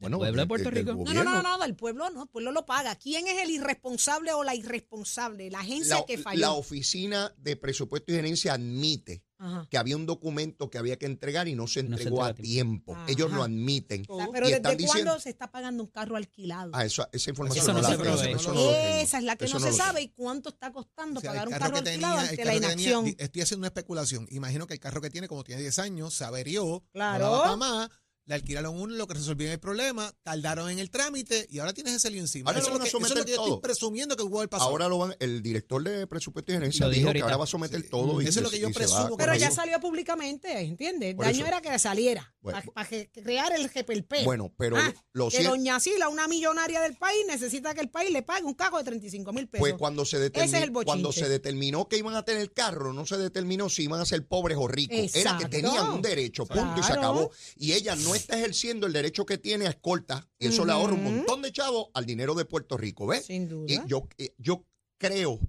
Bueno, 0.00 0.18
pueblo 0.18 0.42
de 0.42 0.46
Puerto 0.46 0.70
Rico. 0.70 0.92
No, 0.94 1.12
no, 1.12 1.24
no, 1.24 1.42
no, 1.42 1.58
del 1.58 1.74
pueblo 1.74 2.08
no, 2.10 2.22
el 2.22 2.28
pueblo 2.28 2.52
lo 2.52 2.64
paga. 2.66 2.94
¿Quién 2.96 3.26
es 3.26 3.42
el 3.42 3.50
irresponsable 3.50 4.32
o 4.32 4.44
la 4.44 4.54
irresponsable? 4.54 5.50
La 5.50 5.60
agencia 5.60 5.96
La, 5.96 6.06
que 6.06 6.18
falló. 6.18 6.40
la 6.40 6.52
oficina 6.52 7.34
de 7.36 7.56
presupuesto 7.56 8.12
y 8.12 8.16
gerencia 8.16 8.54
admite 8.54 9.24
Ajá. 9.38 9.66
que 9.70 9.76
había 9.76 9.96
un 9.96 10.06
documento 10.06 10.70
que 10.70 10.78
había 10.78 10.96
que 10.98 11.06
entregar 11.06 11.48
y 11.48 11.54
no 11.56 11.66
se 11.66 11.82
No 11.82 11.96
se 11.96 12.04
entregó 12.04 12.22
a 12.24 12.32
tiempo. 12.34 12.94
Ajá. 12.94 13.06
Ellos 13.08 13.32
lo 13.32 13.42
admiten. 13.42 14.04
O 14.08 14.18
sea, 14.18 14.28
pero 14.32 14.46
y 14.46 14.50
¿desde 14.50 14.56
están 14.56 14.72
cuándo 14.76 14.92
diciendo- 14.92 15.20
se 15.20 15.30
está 15.30 15.50
pagando 15.50 15.82
un 15.82 15.90
carro 15.90 16.16
alquilado? 16.16 16.70
Ah, 16.74 16.84
eso- 16.84 17.08
esa 17.12 17.30
información 17.30 17.64
Eso 17.64 17.72
no 17.72 17.80
la 17.80 17.88
se 17.88 17.96
tengo, 17.96 18.14
eso 18.36 18.54
no. 18.54 18.70
Esa 18.70 19.18
es 19.18 19.24
la 19.24 19.34
que 19.36 19.44
Eso 19.46 19.58
no, 19.58 19.66
se 19.66 19.72
sabe 19.72 20.02
y 20.02 20.08
cuánto 20.10 20.50
está 20.50 20.72
costando 20.72 21.18
O 21.18 21.20
sea, 21.20 21.30
pagar 21.32 21.48
el 21.48 21.54
un 21.54 21.58
carro 21.58 21.76
alquilado 21.76 22.14
tenía, 22.16 22.22
el 22.22 22.28
ante 22.30 22.44
la 22.44 22.52
tenía- 22.52 22.68
inacción. 22.68 23.14
estoy 23.18 23.42
haciendo 23.42 23.60
una 23.62 23.68
especulación. 23.68 24.28
Imagino 24.30 24.66
que 24.68 24.74
el 24.74 24.80
carro 24.80 25.00
que 25.00 25.10
tiene, 25.10 25.26
como 25.26 25.42
tiene 25.42 25.60
10 25.62 25.78
años, 25.80 26.14
se 26.14 26.24
averió, 26.24 26.84
Claro. 26.92 27.24
no 27.24 27.30
daba 27.32 27.42
para 27.44 27.56
más, 27.56 27.90
le 28.28 28.34
alquilaron 28.34 28.78
uno, 28.78 28.94
lo 28.94 29.06
que 29.06 29.14
resolvieron 29.14 29.54
el 29.54 29.58
problema, 29.58 30.14
tardaron 30.22 30.68
en 30.70 30.78
el 30.78 30.90
trámite 30.90 31.46
y 31.50 31.60
ahora 31.60 31.72
tienes 31.72 31.94
ese 31.94 32.10
lío 32.10 32.20
encima. 32.20 32.50
Ahora 32.50 32.60
eso, 32.60 32.68
lo 32.68 32.74
van 32.74 32.82
a 32.82 32.84
que, 32.84 32.88
eso 32.90 32.98
es 32.98 33.02
someter 33.08 33.18
lo 33.18 33.24
que 33.24 33.30
yo 33.30 33.36
todo. 33.36 33.46
estoy 33.46 33.60
presumiendo 33.62 34.16
que 34.16 34.24
pudo 34.24 34.36
haber 34.40 34.48
pasado. 34.50 34.68
Ahora 34.70 34.86
lo 34.88 34.98
van, 34.98 35.16
el 35.18 35.42
director 35.42 35.82
de 35.82 36.06
presupuesto 36.06 36.52
y 36.52 36.56
gerencia 36.56 36.86
Lo 36.86 36.92
dijo 36.92 37.10
que 37.10 37.22
ahora 37.22 37.38
va 37.38 37.44
a 37.44 37.46
someter 37.46 37.88
todo. 37.88 38.20
y 38.20 38.24
Eso 38.24 38.28
es 38.28 38.34
se- 38.34 38.40
lo 38.42 38.50
que 38.50 38.60
yo 38.60 38.70
presumo 38.70 39.16
Pero 39.16 39.34
ya 39.34 39.50
salió 39.50 39.80
públicamente, 39.80 40.60
¿entiendes? 40.60 41.10
El 41.10 41.16
Por 41.16 41.24
daño 41.24 41.38
eso. 41.38 41.46
era 41.46 41.60
que 41.62 41.78
saliera, 41.78 42.34
Bueno. 42.42 42.60
para 42.74 42.86
crear 43.12 43.52
el 43.58 43.68
GPLP. 43.70 44.24
Bueno, 44.24 44.52
pero 44.58 44.76
Ah, 44.76 44.92
lo 45.14 45.30
que 45.30 45.38
cierto- 45.38 45.50
doña 45.50 45.80
Sila, 45.80 46.10
una 46.10 46.28
millonaria 46.28 46.82
del 46.82 46.96
país, 46.96 47.24
necesita 47.26 47.72
que 47.72 47.80
el 47.80 47.88
país 47.88 48.10
le 48.12 48.22
pague 48.22 48.44
un 48.44 48.52
cago 48.54 48.76
de 48.76 48.84
35 48.84 49.32
mil 49.32 49.48
pesos. 49.48 49.60
Pues 49.60 49.74
cuando 49.78 50.04
se, 50.04 50.18
Ese 50.18 50.26
es 50.26 50.44
el 50.52 50.52
determinó, 50.60 50.84
cuando 50.84 51.12
se 51.12 51.28
determinó 51.30 51.88
que 51.88 51.96
iban 51.96 52.14
a 52.14 52.24
tener 52.26 52.52
carro, 52.52 52.92
no 52.92 53.06
se 53.06 53.16
determinó 53.16 53.70
si 53.70 53.84
iban 53.84 54.00
a 54.00 54.04
ser 54.04 54.26
pobres 54.26 54.58
o 54.60 54.68
ricos. 54.68 55.14
Era 55.16 55.38
que 55.38 55.46
tenían 55.48 55.88
un 55.92 56.02
derecho, 56.02 56.44
punto, 56.44 56.78
y 56.78 56.82
se 56.82 56.92
acabó. 56.92 57.30
Y 57.56 57.72
ella 57.72 57.96
no 57.96 58.17
está 58.18 58.36
ejerciendo 58.38 58.86
el 58.86 58.92
derecho 58.92 59.26
que 59.26 59.38
tiene 59.38 59.66
a 59.66 59.70
escolta, 59.70 60.28
y 60.38 60.48
eso 60.48 60.64
le 60.64 60.72
ahorra 60.72 60.94
un 60.94 61.04
montón 61.04 61.42
de 61.42 61.52
chavos 61.52 61.88
al 61.94 62.06
dinero 62.06 62.34
de 62.34 62.44
Puerto 62.44 62.76
Rico, 62.76 63.06
¿ves? 63.06 63.26
Sin 63.26 63.48
duda. 63.48 63.72
Y 63.72 63.80
yo, 63.88 64.08
eh, 64.18 64.34
yo 64.38 64.64
creo, 64.98 65.40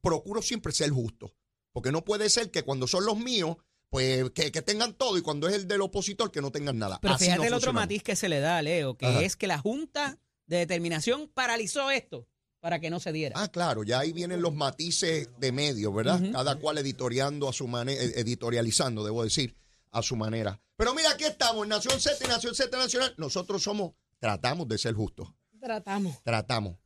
procuro 0.00 0.42
siempre 0.42 0.72
ser 0.72 0.90
justo, 0.90 1.34
porque 1.72 1.92
no 1.92 2.04
puede 2.04 2.30
ser 2.30 2.50
que 2.50 2.62
cuando 2.62 2.86
son 2.86 3.04
los 3.04 3.18
míos, 3.18 3.56
pues 3.90 4.30
que, 4.30 4.50
que 4.50 4.62
tengan 4.62 4.94
todo, 4.94 5.16
y 5.18 5.22
cuando 5.22 5.48
es 5.48 5.54
el 5.54 5.68
del 5.68 5.80
opositor, 5.82 6.30
que 6.30 6.40
no 6.40 6.50
tengan 6.50 6.78
nada. 6.78 6.98
Pero 7.00 7.14
Así 7.14 7.24
fíjate 7.24 7.40
no 7.40 7.46
el 7.46 7.54
otro 7.54 7.72
matiz 7.72 8.02
que 8.02 8.16
se 8.16 8.28
le 8.28 8.40
da, 8.40 8.60
Leo, 8.62 8.96
que 8.96 9.06
Ajá. 9.06 9.22
es 9.22 9.36
que 9.36 9.46
la 9.46 9.58
Junta 9.58 10.18
de 10.46 10.58
Determinación 10.58 11.28
paralizó 11.32 11.90
esto 11.90 12.26
para 12.60 12.80
que 12.80 12.90
no 12.90 12.98
se 12.98 13.12
diera. 13.12 13.40
Ah, 13.40 13.48
claro, 13.48 13.84
ya 13.84 14.00
ahí 14.00 14.12
vienen 14.12 14.42
los 14.42 14.54
matices 14.54 15.28
de 15.38 15.52
medio, 15.52 15.92
¿verdad? 15.92 16.20
Cada 16.32 16.56
cual 16.56 16.78
editoriando 16.78 17.48
a 17.48 17.52
su 17.52 17.68
manera, 17.68 18.02
editorializando, 18.02 19.04
debo 19.04 19.22
decir, 19.22 19.54
a 19.98 20.02
su 20.02 20.14
manera. 20.16 20.60
Pero 20.76 20.94
mira, 20.94 21.10
aquí 21.10 21.24
estamos, 21.24 21.62
en 21.64 21.70
Nación 21.70 21.98
Z 22.00 22.16
y 22.24 22.28
Nación 22.28 22.54
Z 22.54 22.76
Nacional. 22.76 23.14
Nosotros 23.16 23.62
somos, 23.62 23.92
tratamos 24.18 24.68
de 24.68 24.76
ser 24.78 24.94
justos, 24.94 25.28
Tratamos. 25.60 26.22
tratamos. 26.22 26.76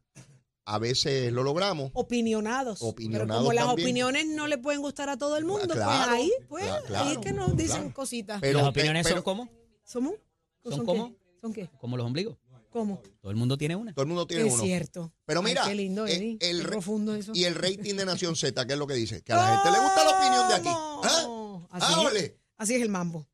A 0.64 0.78
veces 0.78 1.32
lo 1.32 1.42
logramos. 1.42 1.90
Opinionados. 1.94 2.80
Opinionados 2.82 3.28
Pero 3.28 3.38
como 3.40 3.52
las 3.52 3.64
también. 3.66 3.86
opiniones 3.86 4.26
no 4.28 4.46
le 4.46 4.58
pueden 4.58 4.80
gustar 4.82 5.08
a 5.08 5.16
todo 5.18 5.36
el 5.36 5.44
mundo, 5.44 5.74
claro, 5.74 5.90
pues 5.90 6.08
ahí, 6.08 6.30
pues, 6.48 6.70
ahí 6.94 7.12
es 7.12 7.18
que 7.18 7.32
nos 7.32 7.56
dicen 7.56 7.76
claro. 7.78 7.94
cositas. 7.94 8.40
Pero 8.40 8.58
Las 8.60 8.68
opiniones 8.68 9.02
pero 9.04 9.16
son 9.16 9.24
como, 9.24 9.48
¿Somos? 9.82 10.14
¿Son 10.62 10.80
qué? 10.80 10.86
cómo? 10.86 11.14
¿Son 11.40 11.52
qué? 11.52 11.68
como 11.80 11.96
los 11.96 12.06
ombligos. 12.06 12.36
¿Cómo? 12.70 13.02
Todo 13.20 13.32
el 13.32 13.36
mundo 13.36 13.58
tiene 13.58 13.74
una. 13.74 13.92
Todo 13.92 14.02
el 14.04 14.08
mundo 14.08 14.28
tiene 14.28 14.46
es 14.46 14.54
uno. 14.54 14.62
cierto. 14.62 15.12
Pero 15.26 15.40
Ay, 15.40 15.46
mira, 15.46 15.64
qué 15.66 15.74
lindo, 15.74 16.06
eh, 16.06 16.14
Eddie. 16.14 16.38
el 16.40 16.60
Qué 16.62 16.68
profundo 16.68 17.16
eso. 17.16 17.32
Y 17.34 17.42
el 17.42 17.56
rating 17.56 17.96
de 17.96 18.04
Nación 18.04 18.36
Z, 18.36 18.64
¿qué 18.64 18.74
es 18.74 18.78
lo 18.78 18.86
que 18.86 18.94
dice? 18.94 19.22
Que 19.22 19.32
a 19.32 19.36
la 19.36 19.56
gente 19.56 19.72
le 19.72 19.84
gusta 19.84 20.04
la 20.04 20.10
opinión 20.16 20.48
de 20.48 20.54
aquí. 20.54 20.68
¿Ah? 20.70 21.20
¿Cómo? 21.24 21.68
Ah, 21.72 21.78
es, 21.78 21.96
ole. 21.96 22.39
Así 22.60 22.74
es 22.74 22.82
el 22.82 22.88
mambo. 22.88 23.26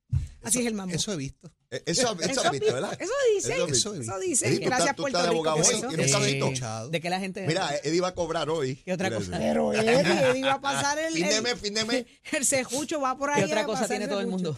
Así 0.42 0.60
es 0.60 0.66
el 0.66 0.74
mambo. 0.74 0.94
Eso 0.94 1.12
he 1.12 1.16
visto. 1.16 1.52
Eh, 1.70 1.82
Eso, 1.86 2.16
eso, 2.20 2.30
Eso 2.30 2.40
has 2.44 2.52
visto, 2.52 2.72
¿verdad? 2.72 2.96
Eso 3.00 3.12
dice. 3.34 3.54
Eso 3.54 3.66
Eso, 3.94 3.94
he 4.20 4.26
dice. 4.26 4.46
Eddie, 4.48 4.60
tú 4.60 4.66
Gracias, 4.66 4.94
tú 4.96 5.02
Puerto 5.02 5.26
Rico. 5.28 5.42
por 5.42 5.60
eso. 5.60 5.90
Eh. 5.90 6.88
De 6.90 7.00
que 7.00 7.10
la 7.10 7.18
gente... 7.18 7.44
Mira, 7.46 7.68
Eddie 7.82 8.00
va 8.00 8.08
a 8.08 8.14
cobrar 8.14 8.48
hoy. 8.48 8.76
¿Qué 8.76 8.92
otra 8.92 9.10
cosa? 9.10 9.36
Pero 9.36 9.72
Eddie, 9.72 10.30
Eddie 10.30 10.44
va 10.44 10.52
a 10.54 10.60
pasar 10.60 10.98
el. 11.00 11.12
Fin 11.12 11.74
de 11.74 12.06
el- 12.32 12.44
cejucho 12.46 13.00
va 13.02 13.18
por 13.18 13.30
ahí. 13.30 13.40
¿Qué 13.42 13.46
otra 13.46 13.64
cosa 13.66 13.88
tiene 13.88 14.06
todo 14.06 14.20
el 14.20 14.28
mundo? 14.28 14.56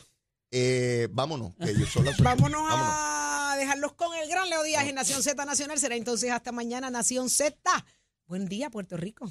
Eh, 0.50 1.08
vámonos, 1.10 1.54
que 1.56 1.74
yo 1.78 1.86
son 1.86 2.04
las 2.04 2.14
ocho. 2.14 2.24
Vámonos 2.24 2.62
a 2.70 3.54
dejarlos 3.58 3.92
con 3.94 4.14
el 4.16 4.28
gran 4.28 4.48
Leo 4.50 4.62
Díaz 4.62 4.86
en 4.86 4.94
Nación 4.94 5.22
Z 5.22 5.42
Nacional. 5.46 5.78
Será 5.78 5.96
entonces 5.96 6.30
hasta 6.30 6.52
mañana 6.52 6.90
Nación 6.90 7.30
Z. 7.30 7.56
Buen 8.26 8.46
día, 8.46 8.68
Puerto 8.70 8.96
Rico. 8.98 9.30